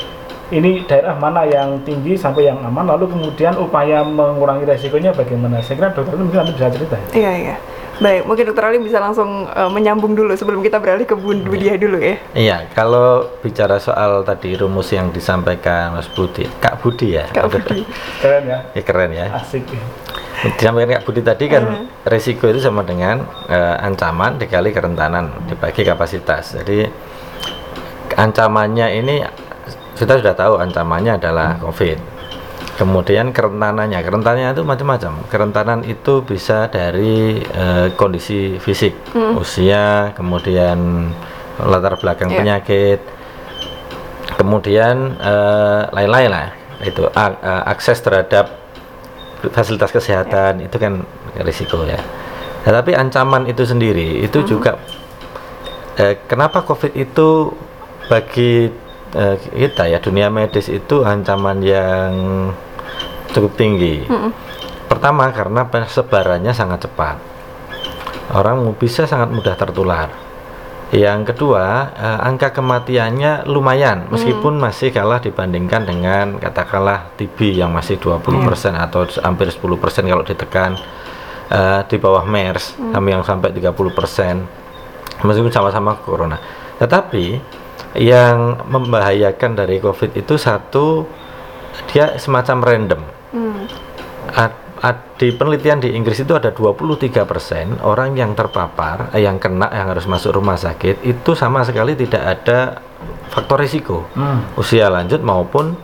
[0.50, 5.62] ini daerah mana yang tinggi sampai yang aman, lalu kemudian upaya mengurangi resikonya bagaimana.
[5.62, 6.96] Saya kira dokter mungkin nanti bisa cerita.
[6.98, 7.08] ya.
[7.14, 7.56] Iya, iya.
[8.00, 11.76] Baik, mungkin dokter Ali bisa langsung eh, menyambung dulu sebelum kita beralih ke Bu Budia
[11.76, 12.16] dulu ya.
[12.32, 17.84] Iya, kalau bicara soal tadi rumus yang disampaikan Mas Budi, Kak Budi ya, Kak Budi.
[18.24, 19.28] Keren ya, Ya, keren ya.
[19.36, 19.68] asik.
[19.68, 19.84] ya.
[20.56, 21.64] Disampaikan Kak Budi tadi kan
[22.08, 23.20] resiko itu sama dengan
[23.52, 26.56] eh, ancaman dikali kerentanan dibagi kapasitas.
[26.56, 26.88] Jadi
[28.16, 29.16] ancamannya ini
[30.00, 32.19] kita sudah tahu ancamannya adalah COVID.
[32.80, 35.14] Kemudian kerentanannya, kerentanannya itu macam-macam.
[35.28, 38.96] Kerentanan itu bisa dari eh, kondisi fisik,
[39.36, 41.12] usia, kemudian
[41.60, 42.38] latar belakang Iya.
[42.40, 43.00] penyakit,
[44.40, 46.48] kemudian eh, lain-lain lah.
[46.80, 48.56] Itu a- akses terhadap
[49.52, 51.04] fasilitas kesehatan itu kan
[51.44, 52.00] risiko ya.
[52.64, 54.80] Nah, tapi ancaman itu sendiri itu juga
[55.96, 57.52] eh, kenapa COVID itu
[58.08, 58.72] bagi
[59.12, 62.12] eh, kita ya dunia medis itu ancaman yang
[63.34, 64.06] cukup tinggi.
[64.90, 67.18] Pertama karena persebarannya sangat cepat.
[68.34, 70.10] Orang bisa sangat mudah tertular.
[70.90, 78.02] Yang kedua, eh, angka kematiannya lumayan meskipun masih kalah dibandingkan dengan katakanlah TB yang masih
[78.02, 80.74] 20% atau hampir 10% kalau ditekan
[81.54, 84.42] eh, di bawah MERS kami yang sampai 30%
[85.22, 86.42] meskipun sama-sama corona.
[86.82, 87.38] Tetapi
[88.02, 91.06] yang membahayakan dari COVID itu satu
[91.94, 93.19] dia semacam random.
[94.36, 99.68] Ad- ad- di penelitian di Inggris itu ada 23% orang yang terpapar, eh, yang kena
[99.74, 102.80] yang harus masuk rumah sakit itu sama sekali tidak ada
[103.30, 104.08] faktor risiko.
[104.16, 104.46] Hmm.
[104.56, 105.78] Usia lanjut maupun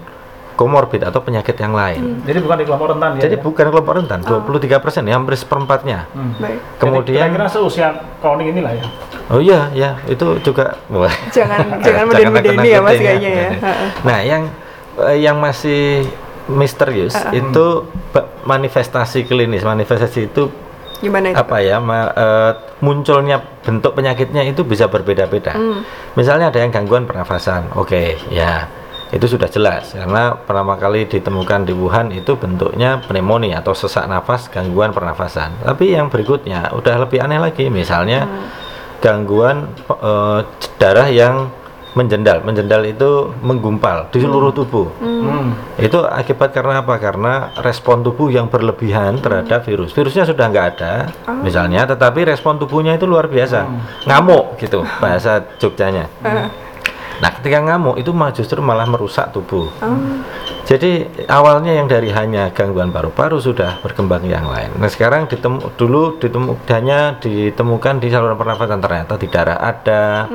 [0.56, 2.24] komorbid atau penyakit yang lain.
[2.24, 3.22] Jadi bukan di kelompok rentan ya.
[3.28, 3.44] Jadi ya?
[3.44, 6.00] bukan kelompok rentan, 23% ya hampir seperempatnya.
[6.16, 6.32] Hmm.
[6.40, 6.60] Baik.
[6.80, 7.88] Kemudian kira-kira seusia
[8.24, 8.86] kronik inilah ya.
[9.28, 11.12] Oh iya, ya itu juga wah.
[11.30, 13.50] Jangan jangan meden-medeni ya Mas kayaknya ya.
[14.08, 14.42] Nah, yang
[15.04, 16.08] eh, yang masih
[16.48, 17.66] misterius itu
[18.10, 19.62] ba- manifestasi klinis.
[19.62, 20.50] Manifestasi itu
[21.02, 21.38] Gimana itu?
[21.38, 21.78] apa ya?
[21.82, 25.58] ma- eh, munculnya bentuk penyakitnya itu bisa berbeda-beda.
[26.14, 27.74] Misalnya ada yang gangguan pernafasan.
[27.76, 28.68] Oke, ya.
[29.14, 34.50] Itu sudah jelas karena pertama kali ditemukan di Wuhan itu bentuknya pneumonia atau sesak nafas
[34.50, 35.62] gangguan pernafasan.
[35.62, 38.26] Tapi yang berikutnya udah lebih aneh lagi, misalnya
[39.00, 40.40] gangguan eh,
[40.82, 41.54] darah yang
[41.96, 42.44] menjendal.
[42.44, 44.92] Menjendal itu menggumpal di seluruh tubuh.
[45.00, 45.56] Hmm.
[45.80, 47.00] Itu akibat karena apa?
[47.00, 49.96] Karena respon tubuh yang berlebihan terhadap virus.
[49.96, 51.10] Virusnya sudah nggak ada,
[51.42, 53.66] misalnya, tetapi respon tubuhnya itu luar biasa.
[54.06, 56.12] Ngamuk gitu bahasa Jogjanya.
[57.22, 59.72] Nah, ketika ngamuk itu mah justru malah merusak tubuh.
[60.66, 64.74] Jadi awalnya yang dari hanya gangguan paru-paru sudah berkembang yang lain.
[64.82, 70.26] Nah sekarang ditemu, dulu ditemukannya ditemukan di saluran pernafasan ternyata di darah ada,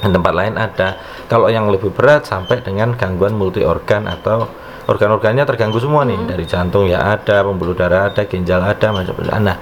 [0.00, 0.96] di tempat lain ada.
[1.28, 4.48] Kalau yang lebih berat sampai dengan gangguan multi organ atau
[4.88, 9.44] organ-organnya terganggu semua nih dari jantung ya ada, pembuluh darah ada, ginjal ada, macam-macam.
[9.44, 9.56] Nah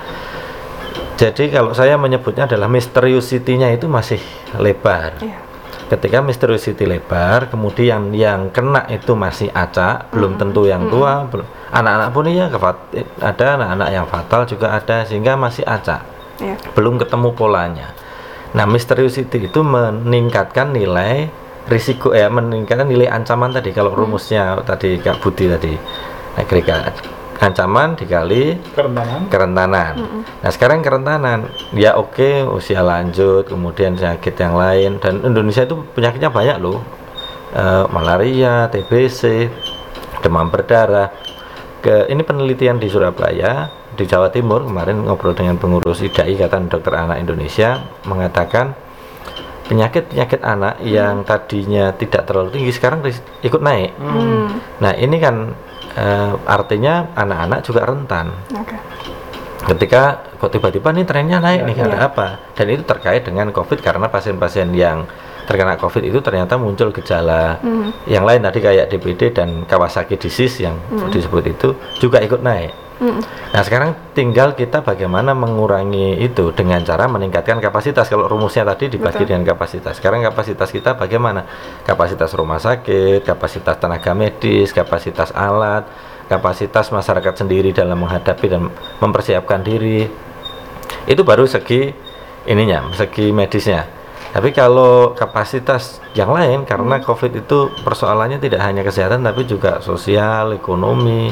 [1.19, 4.23] jadi kalau saya menyebutnya adalah mysteriosity-nya itu masih
[4.63, 5.19] lebar.
[5.19, 5.43] Iya.
[5.95, 12.09] Ketika mysteriosity lebar, kemudian yang kena itu masih acak, belum tentu yang tua, belum anak-anak
[12.11, 12.51] pun iya
[13.23, 16.03] ada anak-anak yang fatal juga ada sehingga masih acak,
[16.43, 16.59] Iya.
[16.75, 17.95] belum ketemu polanya.
[18.59, 21.31] Nah, mysteriosity itu meningkatkan nilai
[21.71, 25.79] risiko ya meningkatkan nilai ancaman tadi kalau rumusnya tadi Kak Budi tadi.
[26.35, 26.91] Nah, kira
[27.45, 29.29] ancaman dikali Kerentanan.
[29.29, 29.93] kerentanan.
[30.41, 36.33] Nah sekarang kerentanan, ya oke usia lanjut, kemudian penyakit yang lain dan Indonesia itu penyakitnya
[36.33, 36.81] banyak loh,
[37.55, 39.47] Eh, malaria, TBC,
[40.27, 41.07] demam berdarah.
[41.79, 46.99] Ke ini penelitian di Surabaya, di Jawa Timur kemarin ngobrol dengan pengurus IDAI Ikatan Dokter
[46.99, 47.79] Anak Indonesia
[48.11, 48.75] mengatakan
[49.71, 53.07] penyakit-penyakit anak yang tadinya tidak terlalu tinggi sekarang
[53.47, 53.95] ikut naik.
[54.03, 54.59] Hmm.
[54.83, 55.55] Nah ini kan
[55.95, 58.77] eh, artinya anak-anak juga rentan Oke.
[59.65, 61.85] ketika kok tiba-tiba nih trennya naik nih Iya.
[61.89, 65.09] ada apa dan itu terkait dengan covid karena pasien-pasien yang
[65.45, 67.93] terkena covid itu ternyata muncul gejala Hmm.
[68.09, 70.77] yang lain tadi kayak DBD dan Kawasaki disease yang
[71.09, 71.69] disebut itu
[72.01, 73.19] juga ikut naik Hmm.
[73.51, 79.27] nah sekarang tinggal kita bagaimana mengurangi itu dengan cara meningkatkan kapasitas kalau rumusnya tadi dibagi
[79.27, 79.29] Betul.
[79.35, 81.43] dengan kapasitas sekarang kapasitas kita bagaimana
[81.83, 85.91] kapasitas rumah sakit kapasitas tenaga medis kapasitas alat
[86.31, 88.71] kapasitas masyarakat sendiri dalam menghadapi dan
[89.03, 90.07] mempersiapkan diri
[91.05, 91.93] Itu baru segi
[92.49, 93.85] ininya, segi medisnya.
[94.35, 100.59] Tapi kalau kapasitas yang lain karena COVID itu persoalannya tidak hanya kesehatan tapi juga sosial,
[100.59, 101.31] ekonomi,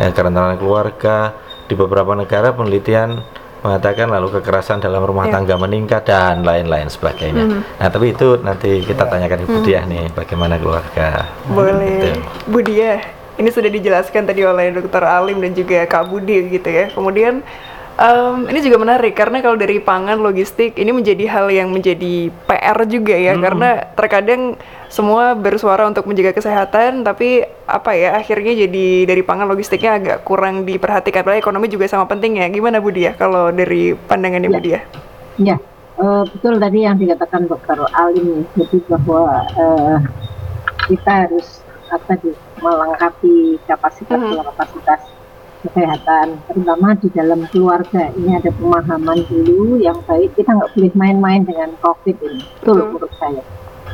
[0.00, 1.36] ya, kerentanan keluarga.
[1.68, 3.20] Di beberapa negara penelitian
[3.60, 5.36] mengatakan lalu kekerasan dalam rumah Ya.
[5.36, 7.60] tangga meningkat dan lain-lain sebagainya.
[7.60, 11.28] Nah, tapi itu nanti kita tanyakan Ibu Diah nih bagaimana keluarga.
[11.52, 12.16] Boleh.
[12.16, 12.20] Gitu.
[12.48, 12.64] Bu
[13.38, 16.90] ini sudah dijelaskan tadi oleh Dokter Alim dan juga Kak Budi gitu ya.
[16.90, 17.46] Kemudian
[17.98, 22.78] em, ini juga menarik karena kalau dari pangan logistik ini menjadi hal yang menjadi PR
[22.86, 24.54] juga ya karena terkadang
[24.88, 30.64] semua bersuara untuk menjaga kesehatan tapi apa ya akhirnya jadi dari pangan logistiknya agak kurang
[30.64, 32.46] diperhatikan padahal ekonomi juga sama penting ya.
[32.48, 34.80] Gimana Bu Dia kalau dari pandangannya Bu Dia?
[35.36, 35.56] Ya,
[35.98, 38.64] eh, betul tadi yang dikatakan Dokter Alim ya.
[38.64, 39.96] jadi bahwa eh,
[40.88, 44.44] kita harus apa di melengkapi kapasitas Mhm.
[44.44, 45.00] kapasitas
[45.68, 48.08] kesehatan, terutama di dalam keluarga.
[48.16, 50.32] Ini ada pemahaman dulu yang baik.
[50.34, 52.42] Kita nggak boleh main-main dengan COVID ini.
[52.58, 52.76] Betul Betul.
[52.88, 53.42] menurut saya.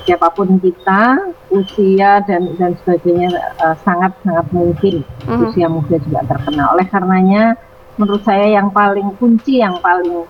[0.04, 1.02] Siapa pun kita,
[1.48, 5.40] usia dan dan sebagainya eh, sangat sangat mungkin Mhm.
[5.48, 6.76] usia muda juga terkena.
[6.76, 7.56] Oleh karenanya,
[7.96, 10.24] menurut saya yang paling kunci yang paling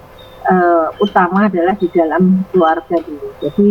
[0.44, 3.28] eh, utama adalah di dalam keluarga dulu.
[3.40, 3.68] Jadi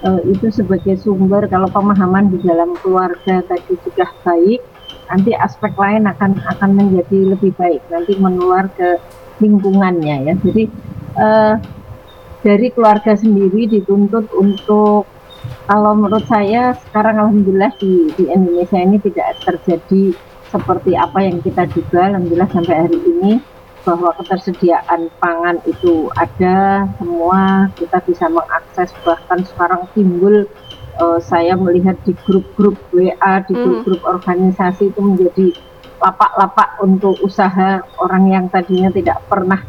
[0.00, 4.60] eh, itu sebagai sumber kalau pemahaman di dalam keluarga tadi sudah baik,
[5.10, 7.82] nanti aspek lain akan akan menjadi lebih baik.
[7.90, 8.96] Nanti menular ke
[9.42, 10.34] lingkungannya ya.
[10.38, 10.64] Jadi
[11.18, 11.54] eh,
[12.40, 15.04] dari keluarga sendiri dituntut untuk
[15.66, 20.12] kalau menurut saya sekarang alhamdulillah di, di Indonesia ini tidak terjadi
[20.50, 23.32] seperti apa yang kita duga alhamdulillah sampai hari ini
[23.80, 30.44] bahwa ketersediaan pangan itu ada semua kita bisa mengakses bahkan sekarang timbul
[30.92, 33.62] eh, saya melihat di grup-grup WA di Hmm.
[33.62, 35.46] grup-grup organisasi itu menjadi
[35.96, 39.60] lapak-lapak untuk usaha orang yang tadinya tidak pernah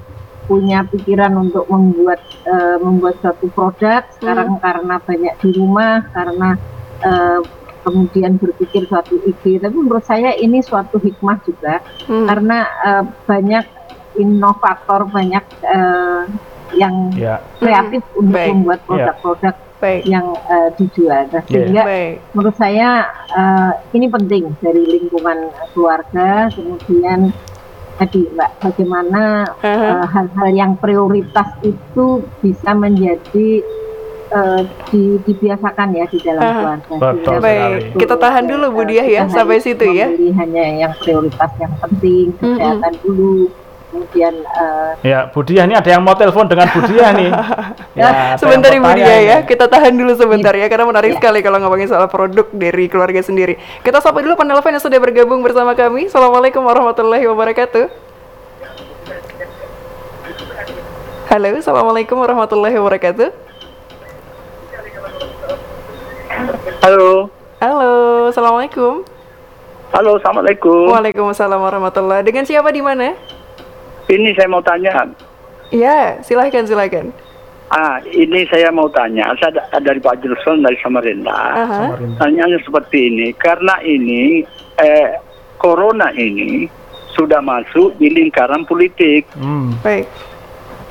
[0.48, 6.50] punya pikiran untuk membuat eh, membuat suatu produk sekarang karena banyak di rumah karena
[7.00, 7.40] eh,
[7.82, 12.28] kemudian berpikir suatu ide tapi menurut saya ini suatu hikmah juga Hmm.
[12.28, 13.66] karena eh, banyak
[14.16, 16.24] inovator banyak eh,
[16.74, 18.50] yang Ya, kreatif untuk Baik.
[18.50, 20.02] membuat produk-produk Baik.
[20.06, 21.50] yang eh, dijual nah, Iya.
[21.50, 22.14] sehingga Baik.
[22.32, 22.90] menurut saya
[23.28, 27.34] eh, ini penting dari lingkungan keluarga kemudian
[27.98, 32.06] tadi mbak bagaimana eh, hal-hal yang prioritas itu
[32.40, 33.50] bisa menjadi
[34.32, 36.54] eh, di, dibiasakan ya di dalam Aha.
[36.54, 40.08] keluarga Betul Baik, betul, kita tahan dulu, Bu Diah, ya, sampai situ ya.
[40.14, 43.50] hanya yang prioritas yang penting kesehatan dulu
[43.92, 47.32] kemudian eh, ya Bu Diah ini ada yang mau telepon dengan Bu Diah nih.
[47.92, 51.18] Ya, ada sebentar Ibu Dia ya, kita tahan dulu sebentar ya, karena menarik Iya.
[51.20, 53.60] sekali kalau ngomongin soal produk dari keluarga sendiri.
[53.84, 56.08] Kita sapa dulu penelpon yang sudah bergabung bersama kami.
[56.08, 57.92] Assalamualaikum warahmatullahi wabarakatuh.
[61.28, 63.30] Halo, Assalamualaikum warahmatullahi wabarakatuh.
[66.80, 67.28] Halo,
[67.60, 67.92] Halo,
[68.32, 69.04] Assalamualaikum.
[69.92, 70.88] halo, assalamualaikum.
[70.96, 73.20] Waalaikumsalam warahmatullahi Dengan siapa di mana?
[74.12, 75.08] Ini saya mau tanya.
[75.72, 77.08] Ya, silahkan, silahkan.
[77.72, 79.32] Ah, ini saya mau tanya.
[79.40, 81.56] Saya da- dari Pak Julson dari Samarinda.
[81.64, 82.20] Samarinda.
[82.20, 84.44] Tanyanya seperti ini, karena ini
[84.76, 85.16] eh,
[85.56, 86.68] corona ini
[87.16, 89.24] sudah masuk di lingkaran politik.
[89.32, 89.72] Hmm.
[89.80, 90.04] Baik.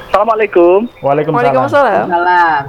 [0.08, 0.88] Assalamualaikum.
[1.04, 1.36] Waalaikumsalam.
[1.44, 2.04] Waalaikumsalam.
[2.08, 2.62] salam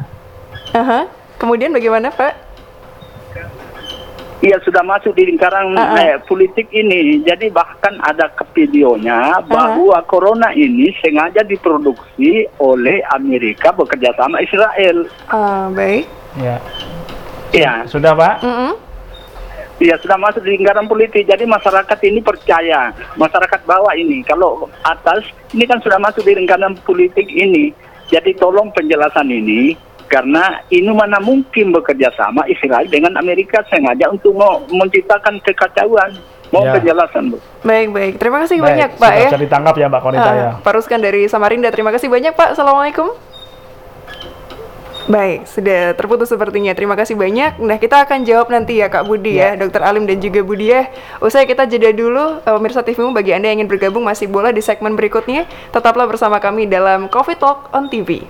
[0.72, 1.00] Aha.
[1.40, 2.51] Kemudian bagaimana, Pak?
[4.42, 6.02] Iya sudah masuk di lingkaran Ah, ah.
[6.02, 7.22] eh, politik ini.
[7.22, 15.06] Jadi bahkan ada ke videonya bahwa corona ini sengaja diproduksi oleh Amerika bekerja sama Israel.
[15.30, 16.10] Ah, baik.
[16.42, 16.58] Ya.
[17.54, 17.86] Iya.
[17.86, 18.42] Sudah Pak?
[18.42, 18.74] Mm-mm.
[19.82, 21.26] Iya sudah masuk di lingkaran politik.
[21.26, 25.26] Jadi masyarakat ini percaya, masyarakat bawah ini kalau atas
[25.58, 27.74] ini kan sudah masuk di lingkaran politik ini.
[28.06, 29.74] Jadi tolong penjelasan ini
[30.12, 36.20] karena ini mana mungkin bekerja sama Israel dengan Amerika sengaja untuk mau menciptakan kekacauan.
[36.52, 36.76] Mau Ya.
[36.76, 37.40] penjelasan bu?
[37.64, 38.14] Baik, baik.
[38.20, 39.30] Terima kasih Baik, banyak, Pak sudah ya.
[39.32, 40.50] bisa ditangkap ya Mbak Konita Ah, ya.
[40.60, 41.72] Pak Ruskan dari Samarinda.
[41.72, 42.60] Terima kasih banyak, Pak.
[42.60, 43.08] Assalamualaikum.
[45.08, 46.72] Baik, sudah terputus sepertinya.
[46.72, 47.58] Terima kasih banyak.
[47.58, 50.92] Nah, kita akan jawab nanti ya Kak Budi ya, Dokter Alim dan juga Budi ya.
[51.18, 54.60] Usai kita jeda dulu, eh, pemirsa TVmu bagi Anda yang ingin bergabung masih boleh di
[54.60, 55.48] segmen berikutnya.
[55.72, 58.24] Tetaplah bersama kami dalam Coffee Talk on TV.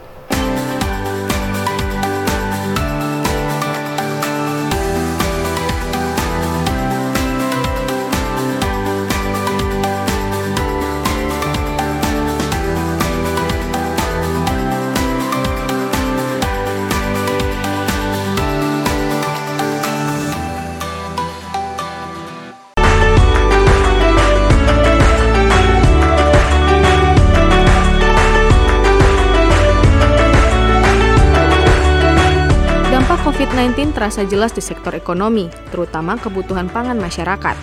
[33.62, 37.54] COVID-19 terasa jelas di sektor ekonomi, terutama kebutuhan pangan masyarakat.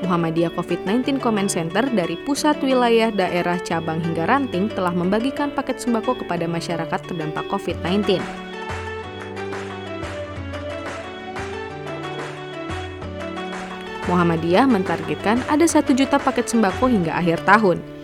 [0.00, 6.24] Muhammadiyah COVID-19 Comment Center dari pusat wilayah daerah cabang hingga ranting telah membagikan paket sembako
[6.24, 8.16] kepada masyarakat terdampak COVID-19.
[14.08, 17.99] Muhammadiyah mentargetkan ada satu juta paket sembako hingga akhir tahun.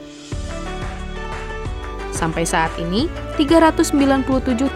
[2.16, 4.72] Sampai saat ini, 397.317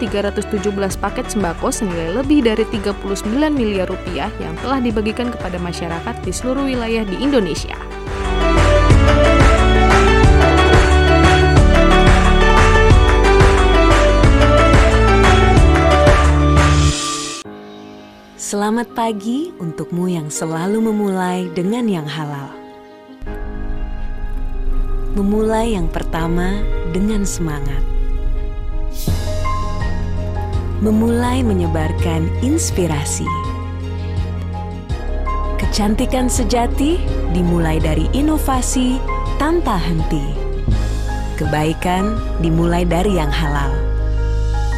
[1.01, 6.69] paket sembako senilai lebih dari 39 miliar rupiah yang telah dibagikan kepada masyarakat di seluruh
[6.69, 7.73] wilayah di Indonesia.
[18.37, 22.60] Selamat pagi untukmu yang selalu memulai dengan yang halal.
[25.11, 26.63] Memulai yang pertama
[26.95, 27.83] dengan semangat.
[30.79, 33.27] Memulai menyebarkan inspirasi.
[35.59, 36.95] Kecantikan sejati
[37.35, 39.03] dimulai dari inovasi
[39.35, 40.31] tanpa henti.
[41.35, 43.75] Kebaikan dimulai dari yang halal.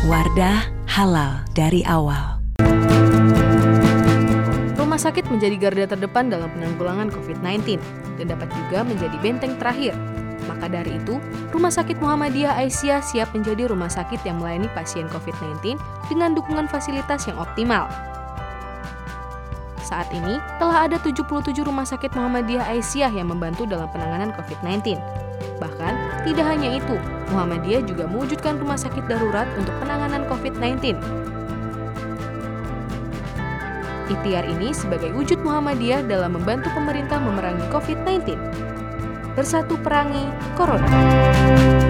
[0.09, 2.41] Wardah halal dari awal.
[4.81, 7.77] Rumah sakit menjadi garda terdepan dalam penanggulangan COVID-19
[8.17, 9.93] dan dapat juga menjadi benteng terakhir
[10.63, 11.19] maka dari itu,
[11.51, 15.75] Rumah Sakit Muhammadiyah Aisyah siap menjadi rumah sakit yang melayani pasien COVID-19
[16.07, 17.91] dengan dukungan fasilitas yang optimal.
[19.83, 24.95] Saat ini, telah ada 77 rumah sakit Muhammadiyah Aisyah yang membantu dalam penanganan COVID-19.
[25.59, 25.93] Bahkan,
[26.31, 26.95] tidak hanya itu,
[27.35, 30.95] Muhammadiyah juga mewujudkan rumah sakit darurat untuk penanganan COVID-19.
[34.07, 38.71] Ikhtiar ini sebagai wujud Muhammadiyah dalam membantu pemerintah memerangi COVID-19
[39.33, 41.82] bersatu perangi Corona.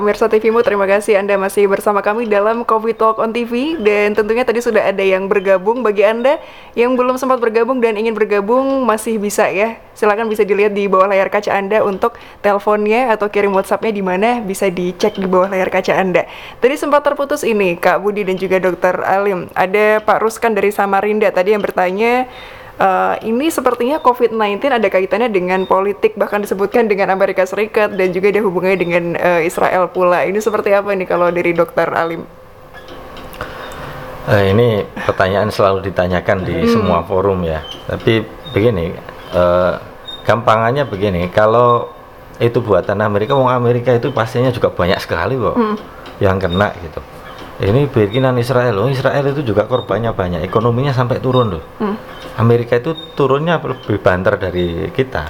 [0.00, 4.48] Pemirsa TVmu, terima kasih Anda masih bersama kami dalam Coffee Talk on TV dan tentunya
[4.48, 6.40] tadi sudah ada yang bergabung bagi Anda
[6.72, 9.76] yang belum sempat bergabung dan ingin bergabung masih bisa ya.
[9.92, 14.40] Silakan bisa dilihat di bawah layar kaca Anda untuk teleponnya atau kirim WhatsAppnya di mana
[14.40, 16.24] bisa dicek di bawah layar kaca Anda.
[16.64, 19.52] Tadi sempat terputus ini Kak Budi dan juga Dokter Alim.
[19.52, 22.24] Ada Pak Ruskan dari Samarinda tadi yang bertanya
[22.80, 28.32] Eh, ini sepertinya COVID-19 ada kaitannya dengan politik, bahkan disebutkan dengan Amerika Serikat dan juga
[28.32, 30.24] ada hubungannya dengan eh, Israel pula.
[30.24, 32.24] Ini seperti apa nih kalau dari Dokter Alim?
[34.32, 37.60] Eh, ini pertanyaan selalu ditanyakan di semua forum ya.
[37.84, 38.24] Tapi
[38.56, 38.96] begini,
[39.36, 39.72] eh,
[40.24, 41.92] gampangannya begini, kalau
[42.40, 45.52] itu buatan Amerika, wong Amerika itu pastinya juga banyak sekali kok
[46.16, 47.04] yang kena gitu.
[47.60, 51.64] Ini bikinan Israel loh, Israel itu juga korbannya banyak, ekonominya sampai turun loh.
[52.40, 55.28] Amerika itu turunnya lebih banter dari kita.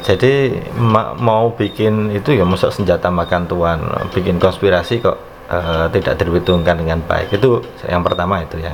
[0.00, 3.80] Jadi ma- mau bikin itu ya masuk senjata makan tuan,
[4.12, 5.20] bikin konspirasi kok
[5.52, 7.36] eh, tidak diperhitungkan dengan baik.
[7.36, 8.72] Itu yang pertama itu ya.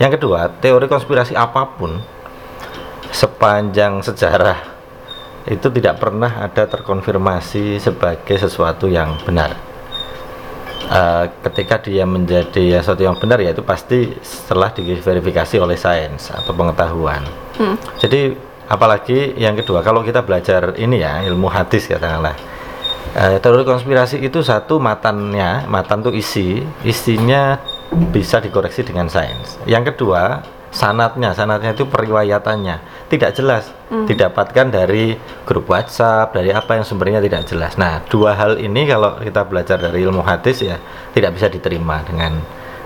[0.00, 2.00] Yang kedua, teori konspirasi apa pun
[3.12, 4.56] sepanjang sejarah
[5.48, 9.69] itu tidak pernah ada terkonfirmasi sebagai sesuatu yang benar.
[10.90, 16.34] Eh, ketika dia menjadi ya sesuatu yang benar ya itu pasti setelah diverifikasi oleh sains
[16.34, 17.22] atau pengetahuan.
[18.02, 18.34] Jadi
[18.66, 22.34] apalagi yang kedua kalau kita belajar ini ya ilmu hadis katakanlah
[23.14, 27.62] eh, teori konspirasi itu satu matannya matan tuh isi isinya
[28.10, 29.62] bisa dikoreksi dengan sains.
[29.70, 34.06] Yang kedua, sanatnya, sanatnya itu periwayatannya tidak jelas, Hmm.
[34.06, 37.74] didapatkan dari grup WhatsApp, dari apa yang sumbernya tidak jelas.
[37.74, 40.78] Nah, dua hal ini kalau kita belajar dari ilmu hadis ya
[41.10, 42.38] tidak bisa diterima dengan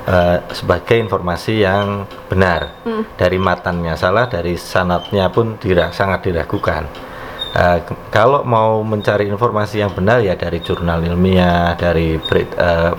[0.05, 2.85] eh, sebagai informasi yang benar.
[2.85, 3.09] Hmm.
[3.17, 6.85] Dari matannya salah, dari sanatnya pun dira- sangat diragukan.
[7.55, 12.93] Ke- kalau mau mencari informasi yang benar ya dari jurnal ilmiah, dari berit- eh,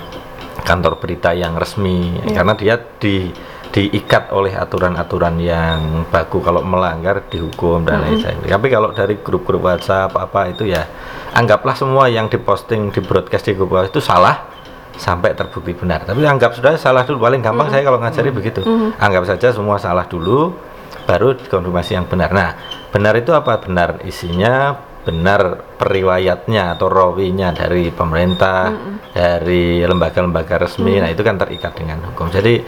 [0.66, 2.42] kantor berita yang resmi, Iya.
[2.42, 3.30] karena dia di
[3.76, 8.56] diikat oleh aturan-aturan yang baku kalau melanggar dihukum dan lain sebagainya.
[8.56, 10.88] Tapi kalau dari grup-grup WhatsApp apa itu ya
[11.36, 14.48] anggaplah semua yang diposting di broadcast di grup WhatsApp itu salah
[14.96, 16.08] sampai terbukti benar.
[16.08, 18.64] Tapi anggap sudah salah dulu paling gampang saya kalau ngajari begitu.
[18.96, 20.56] Anggap saja semua salah dulu
[21.04, 22.32] baru dikonfirmasi yang benar.
[22.32, 22.56] Nah,
[22.96, 23.60] benar itu apa?
[23.60, 24.72] Benar isinya,
[25.04, 28.72] benar periwayatnya atau rawinya dari pemerintah,
[29.12, 30.96] dari lembaga-lembaga resmi.
[31.04, 32.32] Nah, itu kan terikat dengan hukum.
[32.32, 32.64] Jadi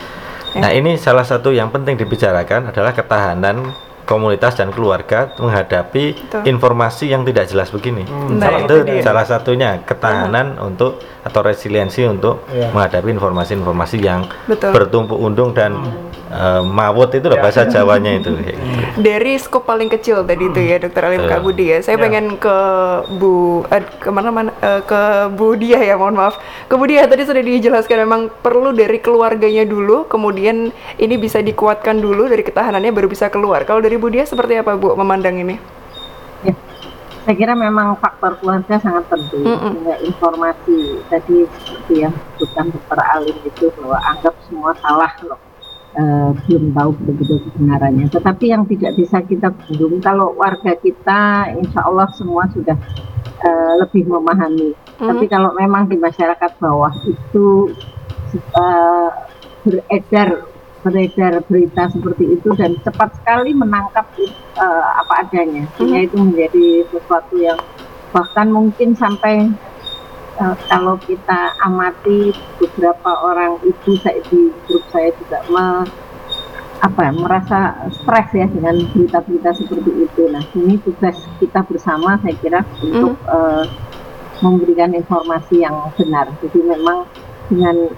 [0.53, 6.41] Nah, ini salah satu yang penting dibicarakan adalah ketahanan komunitas dan keluarga menghadapi Betul.
[6.47, 8.07] informasi yang tidak jelas begini.
[8.07, 9.03] Nah, Salah- itu dia.
[9.03, 12.71] salah satunya ketahanan untuk atau resiliensi untuk Iya.
[12.71, 14.71] menghadapi informasi-informasi yang Betul.
[14.71, 15.75] bertumpuk undung dan
[16.27, 18.31] eh, mawut itu loh bahasa Jawanya itu.
[18.35, 18.59] gitu.
[18.97, 21.23] Dari skop paling kecil tadi itu ya Dokter Alim.
[21.23, 21.79] Kak Budi ya.
[21.79, 22.03] Saya Ya.
[22.03, 22.57] pengen ke
[23.15, 25.01] Bu eh, ke mana mana eh, ke
[25.31, 26.37] Bu Diah ya mohon maaf.
[26.65, 31.97] Ke Bu Diah tadi sudah dijelaskan memang perlu dari keluarganya dulu, kemudian ini bisa dikuatkan
[31.97, 33.63] dulu dari ketahanannya baru bisa keluar.
[33.63, 35.55] Kalau dari Bu Diah seperti apa Bu memandang ini?
[36.45, 36.53] Ya,
[37.25, 39.41] saya kira memang faktor keluarga sangat penting.
[39.41, 39.71] Mm-mm.
[39.73, 40.77] Sehingga informasi
[41.09, 45.39] tadi seperti yang disebutkan dokter Alim itu bahwa anggap semua salah loh.
[45.97, 48.05] Eh, belum tahu betul-betul kebenarannya.
[48.11, 52.77] Tetapi yang tidak bisa kita bendung kalau warga kita, insya Allah semua sudah
[53.41, 54.77] eh, lebih memahami.
[54.99, 55.07] Hmm.
[55.09, 57.73] Tapi kalau memang di masyarakat bawah itu
[58.35, 59.09] eh,
[59.65, 60.29] beredar
[60.85, 67.41] beredar berita seperti itu dan cepat sekali menangkap eh, apa adanya, sehingga itu menjadi sesuatu
[67.41, 67.57] yang
[68.13, 69.49] bahkan mungkin sampai
[70.37, 75.89] eh, kalau kita amati beberapa orang ibu saya di grup saya juga me-
[76.77, 77.59] apa ya, merasa
[77.89, 80.29] stres ya dengan berita-berita seperti itu.
[80.29, 83.65] Nah, ini tugas kita bersama saya kira untuk eh,
[84.45, 86.29] memberikan informasi yang benar.
[86.45, 87.09] Jadi memang
[87.49, 87.89] dengan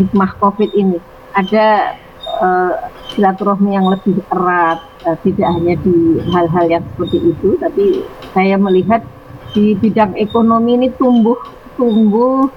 [0.00, 0.96] hikmah COVID ini
[1.36, 1.92] ada
[2.40, 2.74] eh,
[3.12, 8.00] silaturahmi yang lebih erat, eh, tidak hanya di hal-hal yang seperti itu, tapi
[8.32, 9.04] saya melihat
[9.52, 11.36] di bidang ekonomi ini tumbuh
[11.76, 12.48] tumbuh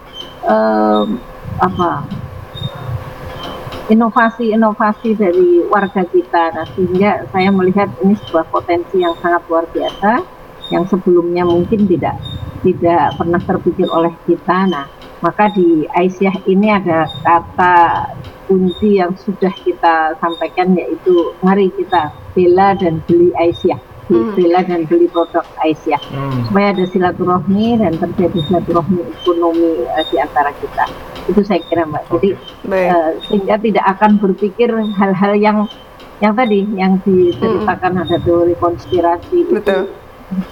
[1.60, 1.92] apa
[3.90, 6.54] inovasi-inovasi dari warga kita.
[6.54, 10.22] Nah, sehingga saya melihat ini sebuah potensi yang sangat luar biasa
[10.70, 12.14] yang sebelumnya mungkin tidak
[12.62, 14.70] tidak pernah terpikir oleh kita.
[14.70, 14.86] Nah,
[15.26, 18.06] maka di Aisyah ini ada kata
[18.46, 23.89] kunci yang sudah kita sampaikan yaitu mari kita bela dan beli Aisyah.
[24.10, 24.34] Hmm.
[24.34, 26.42] Bela dan beli produk Aisyah Hmm.
[26.50, 30.86] supaya ada silaturahmi dan terjadi silaturahmi ekonomi eh, di antara kita.
[31.30, 32.04] Itu saya kira Mbak.
[32.10, 32.30] Jadi
[32.66, 32.90] Baik.
[32.90, 35.58] eh, sehingga tidak akan berpikir hal-hal yang
[36.20, 39.88] yang tadi yang diceritakan ada teori konspirasi itu Betul.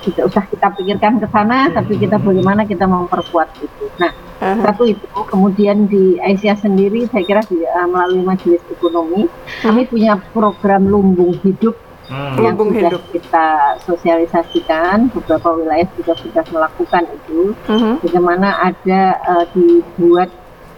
[0.02, 3.86] tidak usah kita pikirkan ke sana tapi kita bagaimana kita memperkuat itu.
[3.98, 4.64] Nah, Aha.
[4.64, 9.26] satu itu kemudian di Aisyah sendiri saya kira di, eh, melalui majelis ekonomi
[9.60, 11.74] kami punya program lumbung hidup
[12.08, 12.40] Hmm.
[12.40, 13.04] yang sudah hidup.
[13.12, 13.48] kita
[13.84, 17.92] sosialisasikan beberapa wilayah juga sudah melakukan itu Mhm.
[18.02, 20.32] bagaimana ada eh, dibuat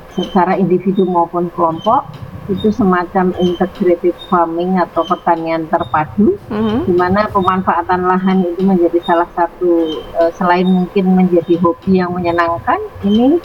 [0.09, 2.09] secara individu maupun kelompok
[2.49, 6.89] itu semacam integrated farming atau pertanian terpadu Mhm.
[6.89, 9.85] di mana pemanfaatan lahan itu menjadi salah satu
[10.17, 13.37] eh, selain mungkin menjadi hobi yang menyenangkan ini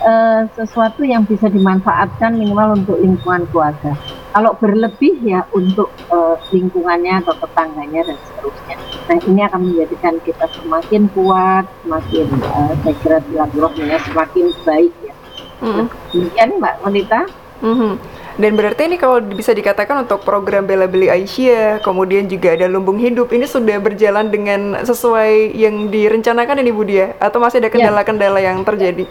[0.00, 3.92] eh, sesuatu yang bisa dimanfaatkan minimal untuk lingkungan keluarga
[4.30, 8.76] kalau berlebih ya untuk eh, lingkungannya atau tetangganya dan seterusnya
[9.08, 15.14] nah ini akan menjadikan kita semakin kuat semakin eh, saya kira silaturahminya semakin baik ya
[15.58, 15.84] Mhm.
[16.14, 17.20] demikian Mbak Melita
[17.58, 17.98] Mhm.
[18.38, 22.94] Dan berarti ini kalau bisa dikatakan untuk program Bela Beli Aisyah, kemudian juga ada lumbung
[22.94, 27.18] hidup, ini sudah berjalan dengan sesuai yang direncanakan ini Bu Dia?
[27.18, 27.74] Atau masih ada Ya.
[27.74, 29.10] kendala-kendala yang terjadi?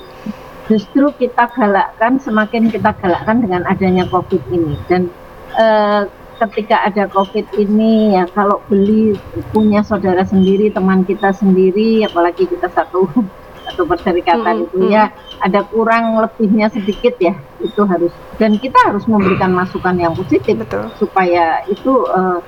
[0.67, 4.75] Justru kita galakkan semakin kita galakkan dengan adanya COVID ini.
[4.87, 5.09] Dan
[5.55, 6.03] eh,
[6.37, 9.17] ketika ada COVID ini ya kalau beli
[9.49, 13.09] punya saudara sendiri teman kita sendiri apalagi kita satu
[13.67, 15.11] satu perserikatan Mm, itu ya
[15.43, 18.13] ada kurang lebihnya sedikit ya itu harus.
[18.37, 20.87] Dan kita harus memberikan masukan yang positif Betul.
[21.01, 22.39] supaya itu eh,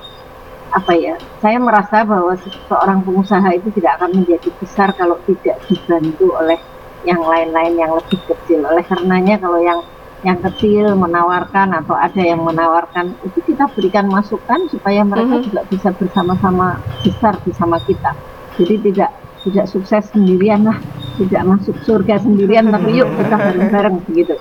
[0.70, 2.38] apa ya saya merasa bahwa
[2.70, 6.62] seorang pengusaha itu tidak akan menjadi besar kalau tidak dibantu oleh
[7.02, 9.80] yang lain-lain yang lebih kecil oleh karenanya kalau yang
[10.20, 15.44] yang kecil menawarkan atau ada yang menawarkan itu kita berikan masukan supaya mereka Mhm.
[15.48, 18.12] juga bisa bersama-sama besar bersama kita
[18.60, 20.76] jadi tidak tidak sukses sendirian lah
[21.16, 24.36] tidak masuk surga sendirian tapi yuk kita bareng-bareng begitu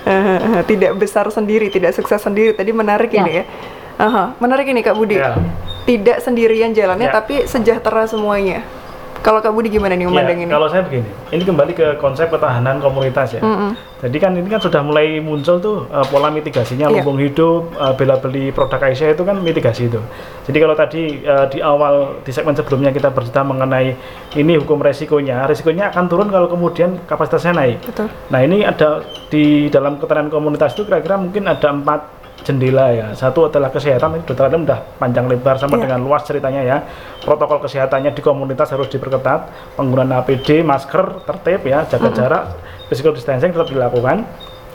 [0.00, 2.56] Eh, tidak besar sendiri, tidak sukses sendiri.
[2.56, 3.20] Tadi menarik Ya.
[3.20, 3.44] ini ya.
[4.00, 5.20] Aha, menarik ini Kak Budi.
[5.20, 5.36] Ya.
[5.84, 7.20] Tidak sendirian jalannya, Ya.
[7.20, 8.64] tapi sejahtera semuanya.
[9.20, 10.48] Kalau Kak Budi gimana nih Ya, memandang ini?
[10.48, 13.44] kalau saya begini, ini kembali ke konsep ketahanan komunitas ya.
[13.44, 13.76] Mm-mm.
[14.00, 17.04] Jadi kan ini kan sudah mulai muncul tuh eh, pola mitigasinya Iya.
[17.04, 20.00] lumbung hidup, eh, bela beli produk Aisyah itu kan mitigasi itu.
[20.48, 23.92] Jadi kalau tadi eh, di awal di segmen sebelumnya kita bercerita mengenai
[24.34, 27.76] ini hukum resikonya, resikonya akan turun kalau kemudian kapasitasnya naik.
[27.84, 28.08] Betul.
[28.32, 33.06] Nah ini ada di dalam ketahanan komunitas itu kira-kira mungkin ada empat jendela ya.
[33.12, 35.82] Satu adalah kesehatan, ini dokter Adam udah panjang lebar sama Iya.
[35.88, 36.78] dengan luas ceritanya ya.
[37.22, 42.42] Protokol kesehatannya di komunitas harus diperketat, penggunaan APD, masker, tertib ya, jaga jarak,
[42.88, 44.24] physical distancing tetap dilakukan.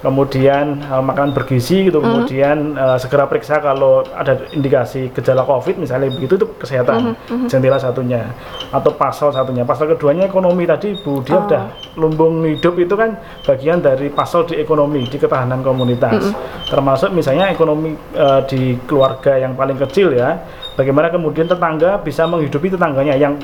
[0.06, 6.14] Kemudian eh, makanan bergizi gitu, kemudian eh, segera periksa kalau ada indikasi gejala COVID misalnya
[6.14, 7.18] begitu itu kesehatan.
[7.50, 8.30] Jendela satunya
[8.70, 9.66] atau pasal satunya.
[9.66, 11.64] Pasal keduanya ekonomi tadi Bu dia udah
[11.98, 13.18] lumbung hidup itu kan
[13.50, 16.30] bagian dari pasal di ekonomi di ketahanan komunitas.
[16.70, 20.38] Termasuk misalnya ekonomi eh, di keluarga yang paling kecil ya.
[20.78, 23.42] Bagaimana kemudian tetangga bisa menghidupi tetangganya yang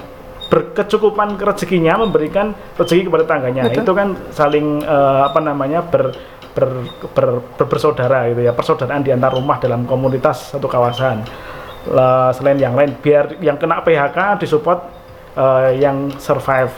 [0.51, 3.71] berkecukupan rezekinya memberikan rezeki kepada tetangganya.
[3.71, 3.81] Betul.
[3.87, 6.11] Itu kan saling eh, apa namanya ber
[6.51, 6.69] ber,
[7.11, 8.51] ber- ber- bersaudara gitu ya.
[8.51, 11.23] Persaudaraan di antar rumah dalam komunitas satu kawasan.
[11.89, 14.85] Lah, selain yang lain biar yang kena PHK disupport
[15.33, 16.69] eh, yang survive.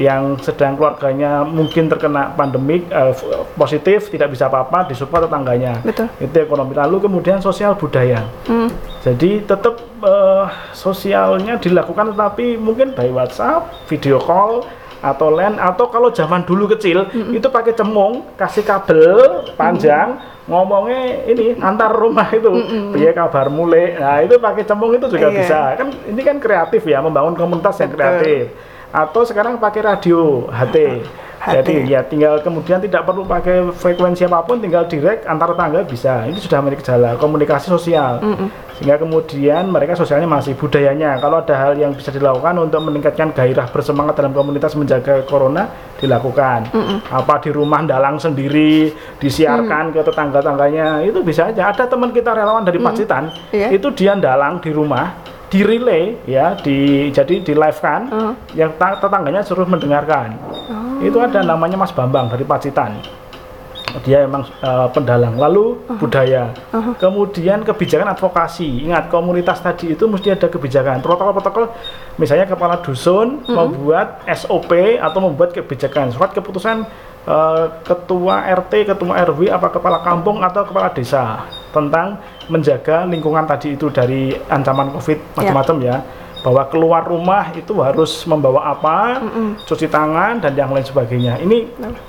[0.00, 5.82] Yang sedang keluarganya mungkin terkena pandemik f- positif tidak bisa apa-apa disupport tetangganya.
[5.84, 6.08] Betul.
[6.16, 6.72] itu ekonomi.
[6.72, 8.24] Lalu kemudian sosial budaya.
[8.48, 8.70] Mm.
[8.98, 14.64] jadi tetap eh, sosialnya dilakukan tetapi mungkin by WhatsApp, video call
[14.98, 21.54] atau LAN atau kalau zaman dulu kecil itu pakai cemung, kasih kabel panjang, ngomongnya ini
[21.58, 22.50] antar rumah itu,
[22.90, 23.94] piye kabar mulai.
[23.94, 25.38] Nah, itu pakai cemung itu juga Iya.
[25.38, 25.60] bisa.
[25.78, 28.00] Kan ini kan kreatif ya, membangun komunitas yang Betul.
[28.02, 28.44] kreatif.
[28.88, 30.76] Atau sekarang pakai radio HT.
[31.40, 36.24] Jadi ya tinggal kemudian tidak perlu pakai frekuensi apa pun, tinggal direct antar tetangga bisa.
[36.24, 38.18] Ini sudah menjadi gejala komunikasi sosial.
[38.74, 41.18] Sehingga kemudian mereka sosialnya masih budayanya.
[41.18, 45.66] Kalau ada hal yang bisa dilakukan untuk meningkatkan gairah bersemangat dalam komunitas menjaga corona
[45.96, 46.70] dilakukan.
[47.08, 51.70] Apa di rumah dalang sendiri disiarkan ke tetangga-tangganya itu bisa aja.
[51.70, 53.72] Ada teman kita relawan dari Pacitan Iya.
[53.72, 55.10] itu dia dalang di rumah
[55.48, 58.32] di relay ya di jadi di live kan Oh.
[58.52, 60.36] yang ta- tetangganya suruh mendengarkan
[60.98, 62.98] itu ada namanya Mas Bambang dari Pacitan.
[64.04, 65.40] Dia emang eh, pendalang.
[65.40, 66.52] Lalu budaya.
[67.00, 68.84] Kemudian kebijakan advokasi.
[68.84, 71.00] Ingat komunitas tadi itu mesti ada kebijakan.
[71.00, 71.72] Protokol-protokol
[72.20, 76.12] misalnya kepala dusun membuat SOP atau membuat kebijakan.
[76.12, 76.84] Surat keputusan
[77.24, 83.76] eh, ketua RT ketua RW apa kepala kampung atau kepala desa tentang menjaga lingkungan tadi
[83.76, 85.96] itu dari ancaman COVID macam-macam ya
[86.38, 89.18] bahwa keluar rumah itu harus membawa apa,
[89.66, 91.42] cuci tangan dan yang lain sebagainya.
[91.42, 91.66] Ini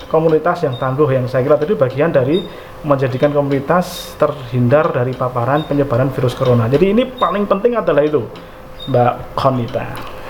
[0.08, 2.46] komunitas yang tangguh yang saya kira tadi bagian dari
[2.80, 6.70] menjadikan komunitas terhindar dari paparan penyebaran virus corona.
[6.70, 8.24] Jadi ini paling penting adalah itu,
[8.88, 9.86] Mbak Konita.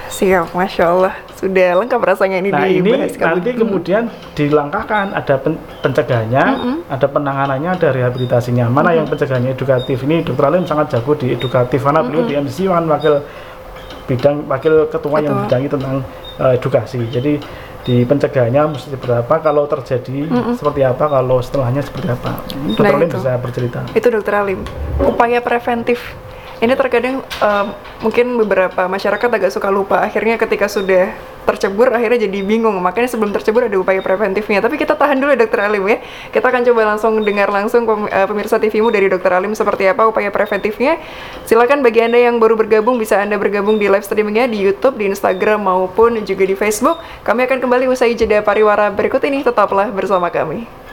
[0.09, 1.13] Siap, Masya Allah.
[1.37, 6.45] Sudah lengkap rasanya ini Nah ini dibahas nanti kemudian dilangkahkan ada pen- pencegahannya,
[6.89, 8.67] ada penanganannya, ada rehabilitasinya.
[8.67, 10.01] Mana yang pencegahannya edukatif?
[10.01, 13.21] Ini Dokter Alim sangat jago di edukatif karena beliau di MC kan wakil
[14.09, 15.43] bidang wakil ketua yang Ketua.
[15.45, 15.95] bidangi tentang
[16.35, 16.99] eh, edukasi.
[17.07, 17.33] Jadi
[17.79, 20.17] di pencegahannya mesti seperti apa, kalau terjadi
[20.53, 22.41] seperti apa, kalau setelahnya seperti apa.
[22.67, 23.17] Dokter Nah, Alim itu.
[23.17, 23.79] bisa bercerita.
[23.93, 24.59] Itu dokter Alim.
[24.99, 26.01] Upaya preventif.
[26.59, 27.67] Ini terkadang em,
[28.03, 30.03] mungkin beberapa masyarakat agak suka lupa.
[30.03, 31.15] Akhirnya ketika sudah
[31.47, 32.75] tercebur, akhirnya jadi bingung.
[32.83, 34.59] Makanya sebelum tercebur ada upaya preventifnya.
[34.59, 36.03] Tapi kita tahan dulu dokter Alim ya.
[36.35, 40.27] Kita akan coba langsung dengar langsung eh, pemirsa TVmu dari dokter Alim seperti apa upaya
[40.35, 40.99] preventifnya.
[41.47, 45.07] Silakan bagi anda yang baru bergabung bisa anda bergabung di live streamingnya di YouTube, di
[45.07, 46.99] Instagram maupun juga di Facebook.
[47.23, 49.47] Kami akan kembali usai jeda pariwara berikut ini.
[49.47, 50.88] Tetaplah bersama kami.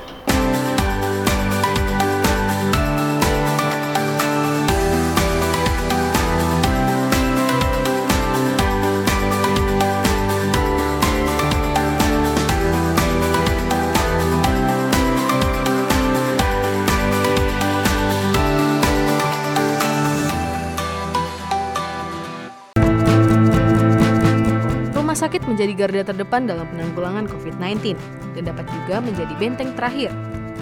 [25.56, 27.96] Menjadi garda terdepan dalam penanggulangan COVID-19
[28.36, 30.12] dan dapat juga menjadi benteng terakhir.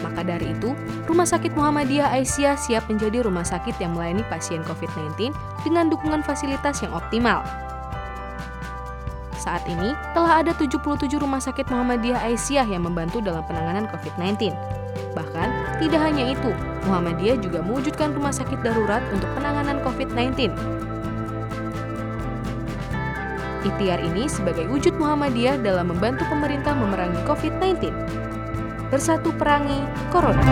[0.06, 0.70] Maka dari itu,
[1.10, 5.34] Rumah Sakit Muhammadiyah Aisyah siap menjadi rumah sakit yang melayani pasien COVID-19
[5.66, 7.42] dengan dukungan fasilitas yang optimal.
[9.40, 14.54] Saat ini, telah ada 77 rumah sakit Muhammadiyah Aisyah yang membantu dalam penanganan COVID-19.
[15.12, 15.48] Bahkan,
[15.82, 16.50] tidak hanya itu,
[16.86, 20.52] Muhammadiyah juga mewujudkan rumah sakit darurat untuk penanganan COVID-19.
[23.64, 27.88] Ikhtiar ini sebagai wujud Muhammadiyah dalam membantu pemerintah memerangi COVID-19.
[28.92, 29.80] Bersatu perangi
[30.12, 30.44] Corona.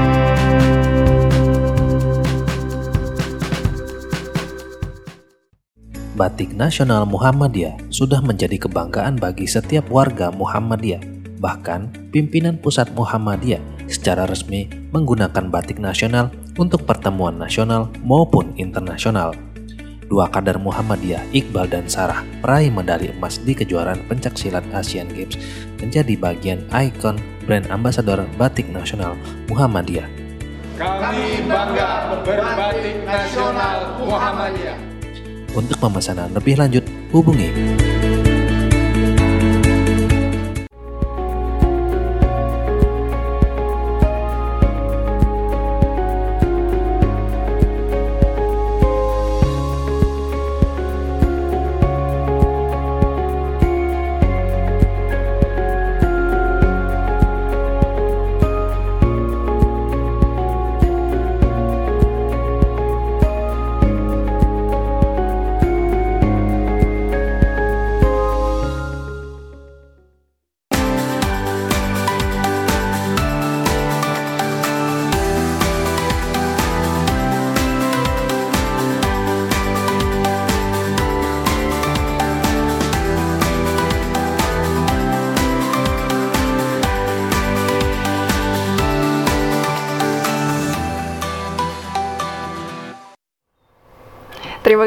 [6.17, 11.05] Batik Nasional Muhammadiyah sudah menjadi kebanggaan bagi setiap warga Muhammadiyah.
[11.37, 13.61] Bahkan, pimpinan pusat Muhammadiyah
[13.93, 19.37] secara resmi menggunakan batik nasional untuk pertemuan nasional maupun internasional.
[20.07, 25.39] Dua kader Muhammadiyah, Iqbal dan Sarah, peraih medali emas di kejuaraan pencaksilat Asian Games,
[25.79, 29.19] menjadi bagian ikon brand ambasador batik nasional
[29.51, 30.07] Muhammadiyah.
[30.79, 34.79] Kami bangga berbatik nasional Muhammadiyah.
[35.53, 37.53] Untuk pemesanan lebih lanjut, hubungi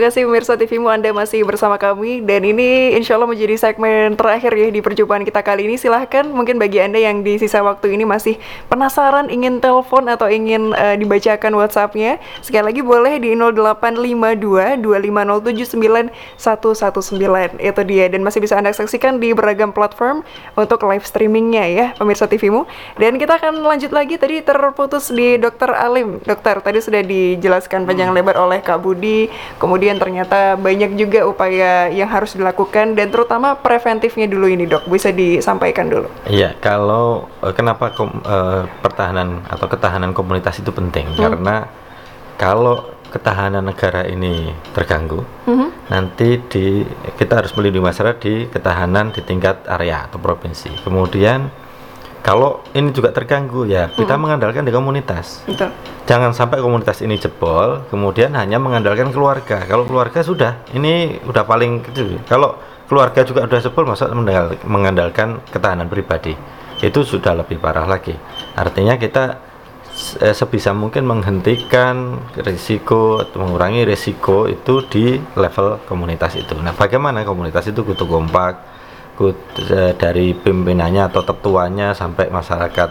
[0.05, 2.21] kasih pemirsa TVmu Anda masih bersama kami.
[2.21, 5.81] Dan ini insya Allah menjadi segmen terakhir ya di perjumpaan kita kali ini.
[5.81, 8.37] Silahkan mungkin bagi Anda yang di sisa waktu ini masih
[8.69, 16.13] penasaran ingin telepon atau ingin uh, dibacakan WhatsAppnya sekali lagi boleh di 0852 25079
[17.57, 20.21] itu dia dan masih bisa Anda saksikan di beragam platform
[20.53, 22.69] untuk live streamingnya ya pemirsa TVmu
[23.01, 24.21] dan kita akan lanjut lagi.
[24.21, 26.21] Tadi terputus di Dokter Alim.
[26.21, 29.31] Dokter tadi sudah dijelaskan panjang lebar oleh Kak Budi.
[29.57, 35.09] Kemudian ternyata banyak juga upaya yang harus dilakukan dan terutama preventifnya dulu ini dok bisa
[35.11, 41.19] disampaikan dulu iya kalau uh, kenapa kom, uh, pertahanan atau ketahanan komunitas itu penting hmm.
[41.19, 41.55] karena
[42.35, 45.87] kalau ketahanan negara ini terganggu hmm.
[45.87, 46.83] nanti di
[47.15, 51.47] kita harus melindungi masyarakat di ketahanan di tingkat area atau provinsi kemudian
[52.25, 54.21] kalau ini juga terganggu ya kita hmm.
[54.25, 55.45] mengandalkan di komunitas.
[55.45, 55.69] Betul.
[56.09, 59.61] Jangan sampai komunitas ini jebol, kemudian hanya mengandalkan keluarga.
[59.69, 62.17] Kalau keluarga sudah, ini udah paling kecil.
[62.25, 62.57] Kalau
[62.89, 64.09] keluarga juga sudah jebol, masa
[64.65, 66.33] mengandalkan ketahanan pribadi,
[66.81, 68.17] itu sudah lebih parah lagi.
[68.57, 69.37] Artinya kita
[70.25, 76.57] eh, sebisa mungkin menghentikan risiko atau mengurangi risiko itu di level komunitas itu.
[76.57, 78.74] Nah, bagaimana komunitas itu kutu kompak?
[79.15, 82.89] Eh, dari pimpinannya atau tetuanya sampai masyarakat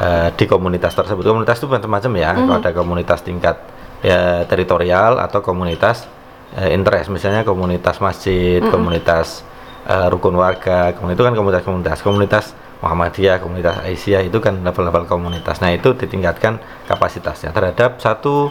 [0.00, 1.20] uh, di komunitas tersebut.
[1.20, 2.32] Komunitas itu macam-macam ya.
[2.32, 2.56] Mm -hmm.
[2.56, 3.60] Ada komunitas tingkat
[4.00, 6.08] ya teritorial atau komunitas
[6.56, 8.72] uh, interest, misalnya komunitas masjid, mm -hmm.
[8.72, 9.44] komunitas
[9.84, 12.00] uh, rukun warga, itu kan komunitas-komunitas.
[12.00, 15.60] Komunitas Muhammadiyah, komunitas Aisyah itu kan level-level komunitas.
[15.60, 18.48] Nah, itu ditingkatkan kapasitasnya terhadap satu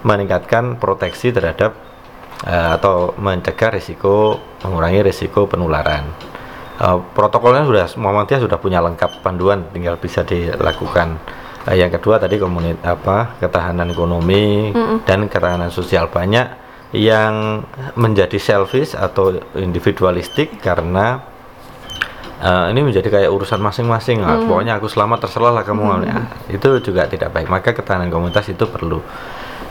[0.00, 1.76] meningkatkan proteksi terhadap
[2.48, 6.08] uh, atau mencegah risiko mengurangi risiko penularan
[6.80, 11.20] uh, protokolnya sudah Muhammadiyah sudah punya lengkap panduan tinggal bisa dilakukan.
[11.64, 14.98] Uh, yang kedua tadi komunit apa ketahanan ekonomi mm -mm.
[15.06, 16.10] dan ketahanan sosial.
[16.10, 16.64] Banyak
[16.94, 17.66] yang
[17.98, 21.26] menjadi selfish atau individualistik karena
[22.38, 24.46] uh, ini menjadi kayak urusan masing-masing mm.
[24.46, 25.82] pokoknya aku selamat terserah lah kamu.
[25.82, 26.02] Mm.
[26.06, 26.18] ya,
[26.54, 27.50] itu juga tidak baik.
[27.50, 29.02] Maka ketahanan komunitas itu perlu.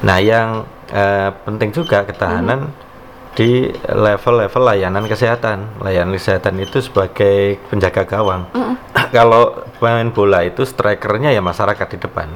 [0.04, 2.92] Nah yang uh, penting juga ketahanan mm
[3.34, 5.82] di level-level layanan kesehatan.
[5.82, 8.50] Layanan kesehatan itu sebagai penjaga gawang.
[8.54, 8.76] Mm
[9.14, 12.28] Kalau pemain bola itu strikernya ya masyarakat di depan.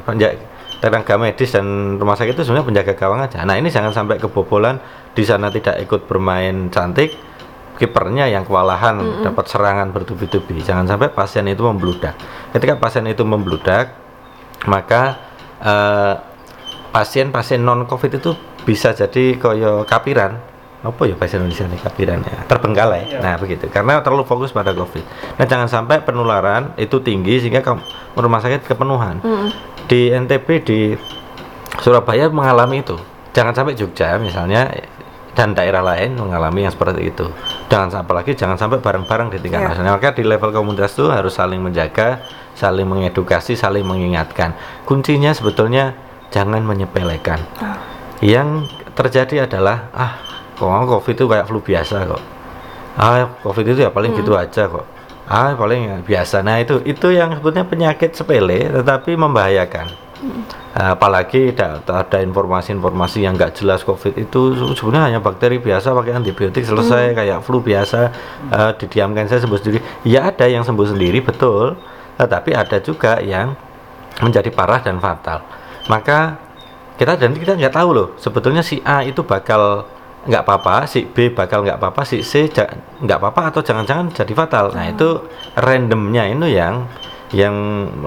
[0.77, 3.41] tenaga medis dan rumah sakit itu sebenarnya penjaga gawang aja.
[3.41, 4.77] Nah ini jangan sampai kebobolan
[5.17, 7.17] di sana tidak ikut bermain cantik,
[7.81, 9.23] kipernya yang kewalahan mm -hmm.
[9.25, 10.61] dapat serangan bertubi-tubi.
[10.61, 12.13] Jangan sampai pasien itu membludak.
[12.53, 13.97] Ketika pasien itu membludak,
[14.69, 15.17] maka
[15.65, 16.13] uh,
[16.93, 22.37] pasien-pasien non covid itu bisa jadi koyo kapiran apa ya bahasa Indonesia nih kapiran ya
[22.45, 23.19] terbengkalai ya.
[23.19, 25.01] nah begitu karena terlalu fokus pada covid
[25.35, 27.73] nah jangan sampai penularan itu tinggi sehingga ke
[28.13, 29.49] rumah sakit kepenuhan mm.
[29.89, 30.79] di NTB di
[31.81, 32.97] Surabaya mengalami itu
[33.33, 34.69] jangan sampai Jogja misalnya
[35.33, 37.25] dan daerah lain mengalami yang seperti itu
[37.69, 39.69] jangan apalagi jangan sampai bareng-bareng di tingkat yeah.
[39.73, 42.21] nasional maka di level komunitas itu harus saling menjaga
[42.57, 44.57] saling mengedukasi, saling mengingatkan.
[44.81, 45.93] Kuncinya sebetulnya
[46.33, 47.37] jangan menyepelekan.
[47.61, 47.77] Ah.
[48.17, 50.17] Yang terjadi adalah ah,
[50.57, 52.23] kok COVID itu kayak flu biasa kok.
[52.97, 54.85] Ah, COVID itu ya paling gitu aja kok.
[55.29, 56.41] Ah, paling biasa.
[56.41, 60.09] Nah, itu itu yang sebetulnya penyakit sepele tetapi membahayakan.
[60.73, 66.17] Uh, apalagi ada, ada informasi-informasi yang nggak jelas COVID itu sebenarnya hanya bakteri biasa pakai
[66.17, 68.09] antibiotik selesai kayak flu biasa
[68.49, 69.79] uh, didiamkan saya sembuh sendiri.
[70.09, 71.77] Ya ada yang sembuh sendiri betul,
[72.17, 73.53] tetapi ada juga yang
[74.17, 75.45] menjadi parah dan fatal.
[75.85, 76.41] Maka
[76.97, 79.85] kita dan kita nggak tahu loh sebetulnya si A itu bakal
[80.27, 82.67] nggak apa-apa, si B bakal nggak apa-apa, si C ja-
[82.99, 84.75] nggak apa-apa atau jangan-jangan jadi fatal.
[84.75, 85.23] Nah itu
[85.55, 86.83] randomnya itu yang
[87.31, 87.55] yang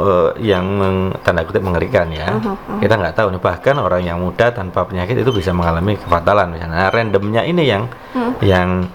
[0.00, 2.36] eh, yang meng- tanda kutip mengerikan ya.
[2.80, 6.76] Kita nggak tahu nih bahkan orang yang muda tanpa penyakit itu bisa mengalami kefatalan misalnya.
[6.76, 7.88] Nah, randomnya ini yang
[8.40, 8.88] yang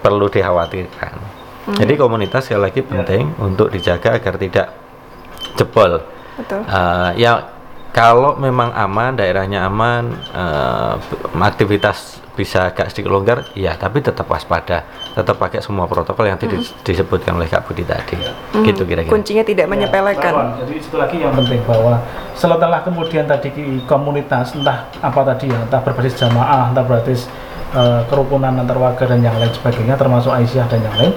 [0.00, 1.14] perlu dikhawatirkan.
[1.70, 4.74] Jadi komunitas sekali lagi penting untuk dijaga agar tidak
[5.54, 6.02] jebol.
[6.34, 6.66] Betul.
[6.66, 7.46] Eh, ya
[7.90, 10.94] kalau memang aman, daerahnya aman, eh,
[11.36, 16.56] aktivitas bisa agak sedikit longgar, ya tapi tetap waspada, tetap pakai semua protokol yang tadi
[16.80, 19.12] disebutkan oleh Kak Budi tadi, Hmm, gitu kira-kira.
[19.12, 20.32] Kuncinya tidak menyepelekan.
[20.32, 20.48] Lawan.
[20.58, 22.00] Jadi itu lagi yang penting bahwa
[22.32, 23.52] setelah kemudian tadi
[23.84, 27.28] komunitas entah apa tadi ya, entah berbasis jamaah, entah berbasis
[27.70, 31.14] eh, kerukunan antar warga dan yang lain sebagainya, termasuk Aisyah dan yang lain.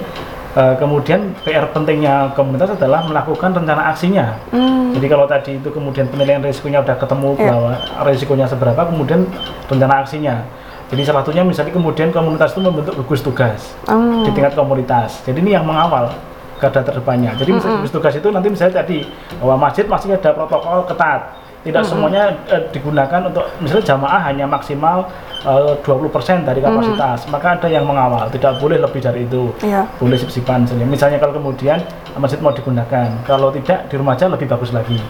[0.54, 4.38] eh, kemudian PR pentingnya komunitas adalah melakukan rencana aksinya.
[4.54, 4.94] Hmm.
[4.94, 7.42] Jadi kalau tadi itu kemudian penilaian risikonya udah ketemu Iya.
[7.50, 7.72] bahwa
[8.06, 9.26] risikonya seberapa, kemudian
[9.66, 10.46] rencana aksinya.
[10.94, 14.22] Jadi salah satunya misalnya kemudian komunitas itu membentuk gugus tugas Hmm.
[14.22, 15.26] di tingkat komunitas.
[15.26, 16.06] Jadi ini yang mengawal
[16.54, 17.34] garda terdepannya.
[17.34, 19.02] Jadi misalnya gugus tugas itu nanti misalnya tadi
[19.36, 21.34] bahwa masjid masih ada protokol ketat.
[21.64, 25.08] Tidak semuanya eh, digunakan untuk misalnya jamaah hanya maksimal
[25.42, 27.26] eh, 20% dari kapasitas.
[27.26, 29.50] Maka ada yang mengawal, tidak boleh lebih dari itu.
[29.64, 29.82] Iya.
[29.96, 30.84] Boleh sip-sipan saja.
[30.84, 31.82] Misalnya kalau kemudian
[32.14, 35.00] masjid mau digunakan, kalau tidak di rumah aja lebih bagus lagi.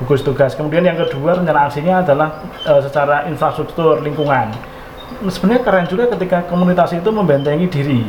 [0.00, 0.54] Gugus tugas.
[0.54, 2.30] Kemudian yang kedua rencana aksinya adalah
[2.64, 4.54] eh, secara infrastruktur lingkungan
[5.28, 8.00] sebenarnya keren juga ketika komunitas itu membentengi diri.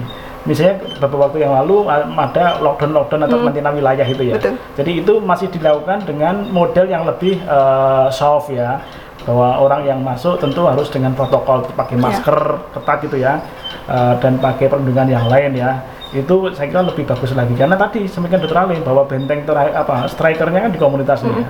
[0.45, 4.37] Misalnya beberapa waktu yang lalu ada lockdown-lockdown atau karantina wilayah itu ya.
[4.37, 4.55] Betul.
[4.77, 8.77] Jadi itu masih dilakukan dengan model yang lebih eh, soft ya.
[9.25, 12.37] Bahwa orang yang masuk tentu harus dengan protokol pakai masker
[12.77, 13.41] ketat gitu ya.
[13.89, 15.81] eh, dan pakai perlindungan yang lain ya.
[16.15, 20.07] Itu saya kira lebih bagus lagi karena tadi semakin dokter Ali bahwa benteng terakhir apa
[20.07, 21.47] strikernya kan di komunitasnya ya.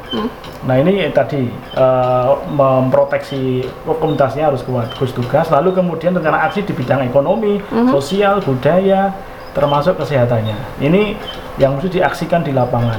[0.66, 6.74] Nah ini tadi eh, memproteksi komunitasnya harus kuat gugus tugas, lalu kemudian rencana aksi di
[6.74, 7.61] bidang ekonomi,
[7.93, 9.13] sosial, budaya,
[9.53, 10.82] termasuk kesehatannya.
[10.82, 11.13] Ini
[11.61, 12.97] yang mesti diaksikan di lapangan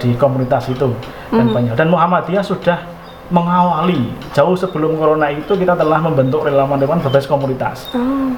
[0.00, 0.88] di komunitas itu
[1.28, 1.76] dan banyak.
[1.76, 2.80] Dan Muhammadiyah sudah
[3.28, 4.08] mengawali.
[4.32, 7.92] Jauh sebelum corona itu kita telah membentuk relawan-relawan berbasis komunitas.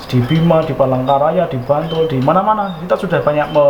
[0.05, 2.75] Di Bima, di Palangkaraya, di Bantul, di mana-mana.
[2.79, 3.65] Kita sudah banyak me,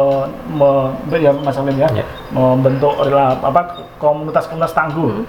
[0.51, 2.05] me- ya Mas Alim ya Ya.
[2.31, 3.61] membentuk rela apa
[3.97, 5.21] komunitas-komunitas tangguh.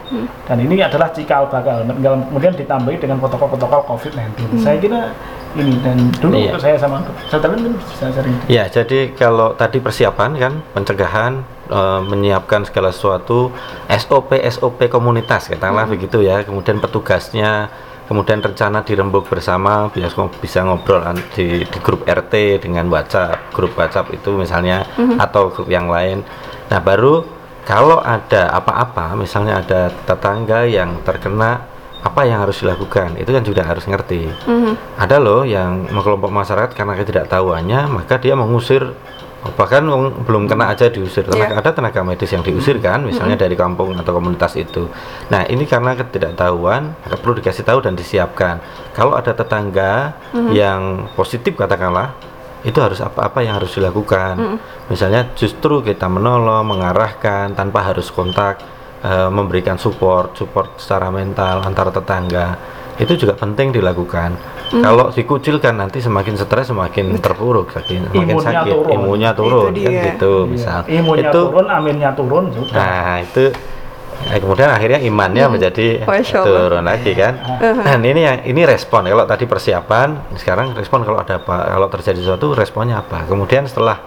[0.45, 1.83] Dan ini adalah cikal bakal.
[1.83, 5.11] Kemudian ditambahi dengan protokol-protokol COVID-19 saya kira
[5.51, 6.55] ini dan dulu Iya.
[6.55, 8.35] saya sama saya kan bisa sering.
[8.47, 13.49] Ya, jadi kalau tadi persiapan kan, pencegahan, eh, menyiapkan segala sesuatu,
[13.87, 16.43] SOP SOP komunitas katakanlah begitu ya.
[16.43, 17.71] Kemudian petugasnya,
[18.05, 20.99] kemudian rencana dirembuk bersama, biasa ngo- bisa ngobrol
[21.31, 24.83] di, di grup RT dengan WhatsApp, grup WhatsApp itu misalnya
[25.17, 26.21] atau grup yang lain.
[26.67, 27.23] Nah, baru
[27.61, 31.69] kalau ada apa-apa, misalnya ada tetangga yang terkena
[32.01, 33.13] apa yang harus dilakukan?
[33.15, 34.25] Itu kan juga harus ngerti.
[34.97, 38.81] Ada loh yang kelompok masyarakat karena ketidaktahuannya maka dia mengusir
[39.57, 39.81] bahkan
[40.21, 41.25] belum kena aja diusir.
[41.25, 44.85] Tenaga, ada tenaga medis yang diusir kan misalnya dari kampung atau komunitas itu.
[45.33, 48.61] Nah ini karena ketidaktahuan perlu dikasih tahu dan disiapkan.
[48.93, 50.13] Kalau ada tetangga
[50.53, 52.13] yang positif katakanlah
[52.61, 54.61] itu harus apa-apa yang harus dilakukan.
[54.93, 58.61] Misalnya justru kita menolong mengarahkan tanpa harus kontak
[59.01, 62.47] eh, memberikan support support secara mental antar tetangga
[62.97, 64.35] itu juga penting dilakukan.
[64.71, 68.71] Kalau dikucilkan nanti semakin stres semakin terpuruk semakin, semakin Imunnya sakit.
[68.71, 68.91] turun.
[68.91, 70.03] imunnya Itu turun kan dia.
[70.07, 70.79] gitu misal.
[70.85, 70.99] Iya.
[70.99, 72.71] imunnya itu turun aminnya turun sudah.
[72.71, 73.43] Nah itu
[74.21, 76.47] eh, kemudian akhirnya imannya menjadi Masya Allah.
[76.47, 77.33] turun lagi kan?
[77.59, 79.01] Dan ini yang ini respon.
[79.05, 80.07] Kalau tadi persiapan
[80.39, 83.27] sekarang respon kalau ada apa kalau terjadi sesuatu responnya apa?
[83.27, 83.99] Kemudian setelah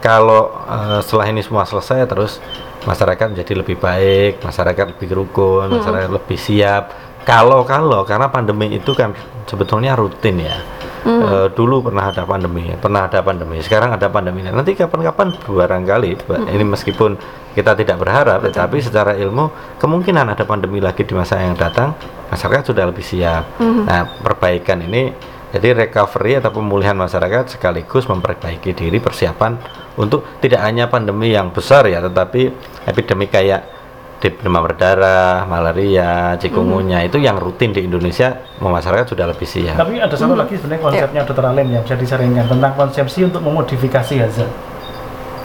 [0.00, 2.40] kalau eh, setelah ini semua selesai terus
[2.80, 8.92] masyarakat menjadi lebih baik masyarakat lebih rukun masyarakat lebih siap kalau kalau karena pandemi itu
[8.96, 9.14] kan
[9.46, 10.58] sebetulnya rutin ya.
[11.00, 14.44] Eh, dulu pernah ada pandemi pernah ada pandemi sekarang ada pandemi.
[14.44, 17.16] Nanti kapan-kapan barangkali ini meskipun
[17.56, 21.96] kita tidak berharap tetapi secara ilmu kemungkinan ada pandemi lagi di masa yang datang
[22.28, 23.48] masyarakat sudah lebih siap.
[23.60, 29.58] Nah perbaikan ini Jadi recovery atau pemulihan masyarakat sekaligus memperbaiki diri persiapan
[29.98, 32.54] untuk tidak hanya pandemi yang besar ya, tetapi
[32.86, 33.79] epidemi kayak
[34.28, 39.80] demam berdarah, malaria, cikungunya itu yang rutin di Indonesia masyarakat sudah lebih siap.
[39.80, 41.44] Tapi ada satu lagi sebenarnya konsepnya Dr.
[41.48, 44.52] Alim yang bisa disaringkan tentang konsepsi untuk memodifikasi hazard.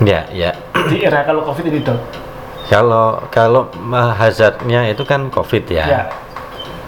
[0.03, 0.51] Ya, ya.
[0.91, 1.99] Di era kalau COVID ini dok.
[2.67, 5.85] Kalau kalau uh, hazardnya itu kan COVID ya.
[5.87, 6.03] Ya.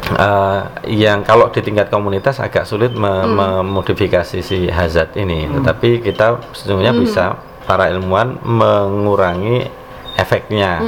[0.07, 6.39] Uh, yang kalau di tingkat komunitas agak sulit me- memodifikasi si hazard ini, tetapi kita
[6.55, 7.35] sesungguhnya bisa
[7.67, 9.67] para ilmuwan mengurangi
[10.17, 10.81] efeknya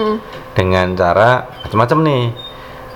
[0.57, 2.23] dengan cara macam-macam nih.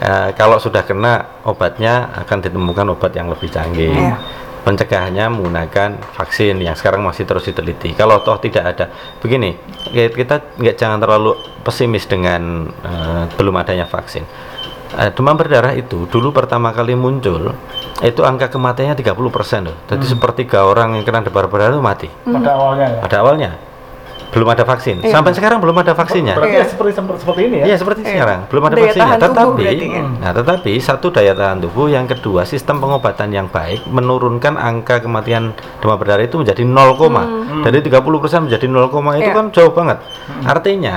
[0.03, 3.93] Uh, kalau sudah kena obatnya akan ditemukan obat yang lebih canggih.
[3.93, 4.19] Iya.
[4.63, 7.95] Pencegahannya menggunakan vaksin yang sekarang masih terus diteliti.
[7.95, 8.86] Kalau toh tidak ada,
[9.19, 9.55] begini
[9.91, 14.23] ya kita nggak jangan terlalu pesimis dengan uh, belum adanya vaksin.
[14.93, 17.49] Eh, demam berdarah itu dulu pertama kali muncul
[18.05, 19.77] itu angka kematiannya 30% loh.
[19.89, 22.99] Jadi sepertiga orang yang kena demam berdarah itu mati Pada awalnya ya.
[23.01, 23.51] pada awalnya.
[24.34, 24.99] Belum ada vaksin.
[25.05, 26.34] Sampai sekarang belum ada vaksinnya.
[26.34, 27.65] Berarti ya seperti seperti ini ya.
[27.69, 29.05] Iya seperti sekarang belum ada Daya vaksinnya.
[29.13, 30.05] tahan tubuh Tetapi, kan?
[30.17, 35.53] nah tetapi satu daya tahan tubuh, yang kedua sistem pengobatan yang baik menurunkan angka kematian
[35.79, 38.01] demam berdarah itu menjadi 0, dari 30%
[38.43, 39.21] menjadi 0, itu Hmm.
[39.21, 39.31] Iya.
[39.31, 39.97] kan jauh banget.
[40.43, 40.95] Artinya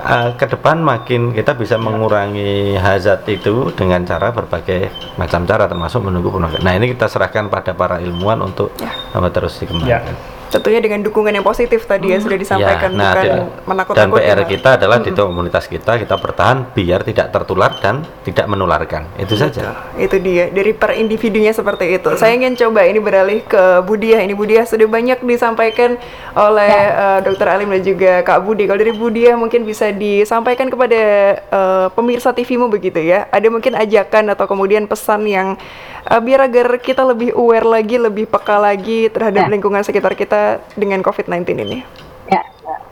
[0.00, 6.00] eh, ke depan makin kita bisa mengurangi hazard itu dengan cara berbagai macam cara termasuk
[6.00, 6.64] menunggu penolakan.
[6.64, 8.88] Nah ini kita serahkan pada para ilmuwan untuk Ya.
[9.28, 10.39] terus dikembangkan.
[10.50, 14.08] Tentunya dengan dukungan yang positif tadi ya sudah disampaikan Ya, nah, bukan dan- Dan.
[14.10, 14.48] PR Pak.
[14.50, 19.06] kita adalah di komunitas kita kita bertahan biar tidak tertular dan tidak menularkan.
[19.14, 19.90] Itu saja.
[19.94, 22.10] Itu dia dari per individunya seperti itu.
[22.18, 24.20] Saya ingin coba ini beralih ke Budiah.
[24.20, 25.94] Ini Budiah sudah banyak disampaikan
[26.34, 27.46] oleh eh, Dr.
[27.46, 28.66] Alim dan juga Kak Budi.
[28.66, 31.00] Kalau dari Budiah mungkin bisa disampaikan kepada
[31.38, 33.30] eh, pemirsa TVmu begitu ya.
[33.30, 35.54] Ada mungkin ajakan atau kemudian pesan yang
[36.02, 39.52] eh, biar agar kita lebih aware lagi, lebih peka lagi terhadap Ya.
[39.52, 41.78] lingkungan sekitar kita dengan COVID-19 ini.
[42.26, 42.40] Ya,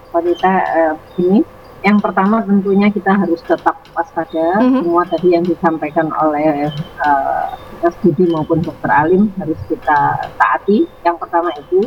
[0.09, 1.45] Wanita eh, ini
[1.79, 4.83] yang pertama tentunya kita harus tetap waspada Mhm.
[4.83, 7.47] semua tadi yang disampaikan oleh eh,
[7.79, 8.91] Mas Budi maupun Dr.
[8.91, 9.99] Alim harus kita
[10.35, 10.91] taati.
[11.07, 11.87] Yang pertama itu,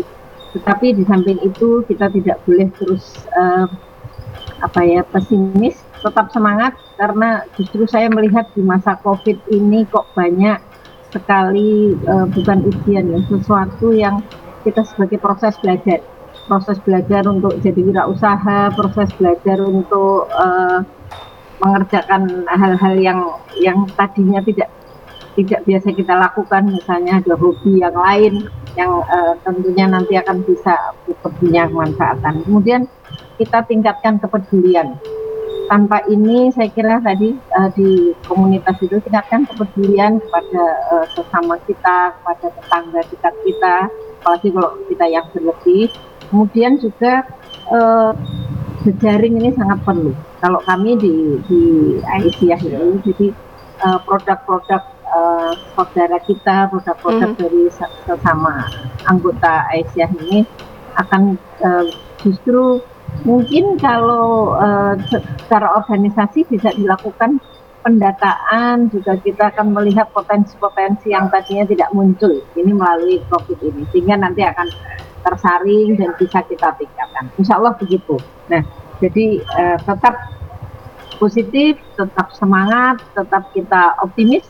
[0.55, 3.67] tetapi di samping itu kita tidak boleh terus eh,
[4.61, 10.61] apa ya pesimis, tetap semangat karena justru saya melihat di masa COVID ini kok banyak
[11.11, 14.23] sekali eh, bukan ujian ya sesuatu yang
[14.63, 15.99] kita sebagai proses belajar.
[16.49, 20.79] Proses belajar untuk jadi wirausaha proses belajar untuk eh,
[21.61, 23.19] mengerjakan hal-hal yang
[23.61, 24.73] yang tadinya tidak
[25.37, 28.33] tidak biasa kita lakukan misalnya ada hobi yang lain
[28.75, 30.75] yang eh, tentunya nanti akan bisa
[31.39, 32.89] punya manfaatan kemudian
[33.37, 34.97] kita tingkatkan kepedulian
[35.71, 37.89] tanpa ini saya kira tadi eh, di
[38.27, 43.75] komunitas itu tingkatkan kepedulian kepada eh, sesama kita kepada tetangga dekat kita
[44.19, 45.87] apalagi kalau kita yang berlebih.
[46.27, 47.23] Kemudian juga
[47.71, 48.11] eh,
[48.83, 50.11] jejaring ini sangat perlu.
[50.43, 51.15] Kalau kami di
[51.47, 51.61] di
[52.03, 53.27] Aisyah ini jadi
[54.05, 57.39] produk-produk eh, saudara kita produk-produk Mhm.
[57.39, 58.67] dari se- sesama
[59.07, 60.43] anggota Aisyah ini
[60.99, 61.85] akan eh,
[62.19, 62.83] justru
[63.27, 67.37] mungkin kalau eh, secara organisasi bisa dilakukan
[67.81, 74.21] pendataan juga kita akan melihat potensi-potensi yang tadinya tidak muncul ini melalui COVID ini sehingga
[74.21, 74.69] nanti akan
[75.21, 77.29] tersaring dan bisa kita tingkatkan.
[77.37, 78.17] Insya Allah begitu.
[78.49, 78.61] Nah,
[79.01, 80.15] jadi eh, tetap
[81.21, 84.45] positif, tetap semangat, tetap kita optimis.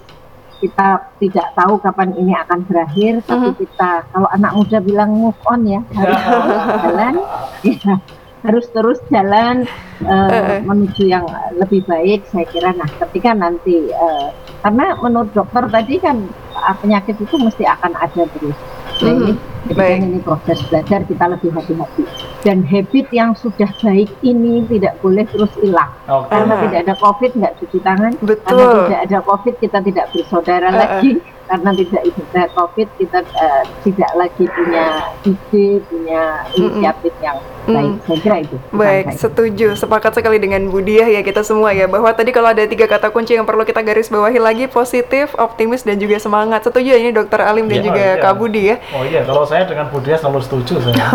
[0.61, 5.65] Kita tidak tahu kapan ini akan berakhir, tapi kita kalau anak muda bilang move on
[5.65, 7.13] ya harus terus jalan,
[7.65, 7.95] ya,
[8.41, 9.65] harus terus jalan
[10.01, 11.25] eh, menuju yang
[11.57, 12.25] lebih baik.
[12.29, 14.27] Saya kira, nah ketika nanti eh,
[14.61, 16.25] karena menurut dokter tadi kan
[16.57, 18.57] ah, penyakit itu mesti akan ada terus.
[19.01, 19.33] Jadi
[19.73, 19.77] baik.
[19.77, 22.05] kan ini proses belajar kita lebih hati-hati
[22.41, 26.29] dan habit yang sudah baik ini tidak boleh terus hilang Oke.
[26.29, 28.57] karena tidak ada covid nggak cuci tangan Betul.
[28.57, 30.79] karena tidak ada covid kita tidak bersaudara Ah, ah.
[30.97, 31.11] lagi
[31.43, 34.85] karena tidak ada covid kita eh, tidak lagi punya
[35.21, 36.21] ide punya
[36.53, 39.19] inisiatif yang baik saya kira itu Baik, saya.
[39.21, 39.67] setuju.
[39.75, 43.37] Sepakat sekali dengan Budiah ya kita semua ya bahwa tadi kalau ada tiga kata kunci
[43.37, 46.65] yang perlu kita garis bawahi lagi positif, optimis dan juga semangat.
[46.65, 48.17] Setuju ya ini Dokter Alim dan Iya, juga iya.
[48.17, 48.75] Kak Budi ya.
[48.97, 51.05] Oh iya, kalau saya dengan Budia selalu setuju saya.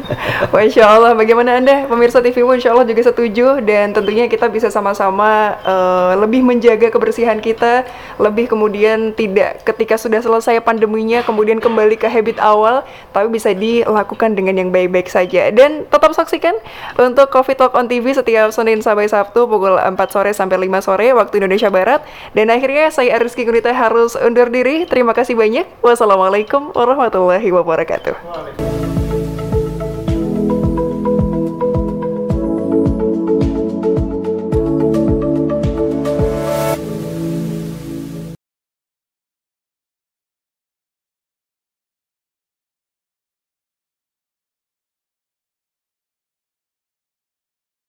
[0.70, 1.82] Masya Allah, bagaimana Anda?
[1.90, 3.58] Pemirsa TVmu Insya Allah juga setuju.
[3.58, 7.82] Dan tentunya kita bisa sama-sama eh, lebih menjaga kebersihan kita,
[8.22, 14.38] lebih kemudian tidak ketika sudah selesai pandeminya kemudian kembali ke habit awal tapi bisa dilakukan
[14.38, 15.50] dengan yang baik-baik saja.
[15.50, 16.54] Dan tetap saksikan
[17.02, 21.10] untuk Covid Talk on TV setiap Senin sampai Sabtu pukul 4 sore sampai 5 sore
[21.18, 22.06] waktu Indonesia Barat.
[22.30, 24.86] Dan akhirnya saya Ariski Gunita harus undur diri.
[24.86, 25.66] Terima kasih banyak.
[25.82, 28.89] Wassalamualaikum warahmatullahi wabarakatuh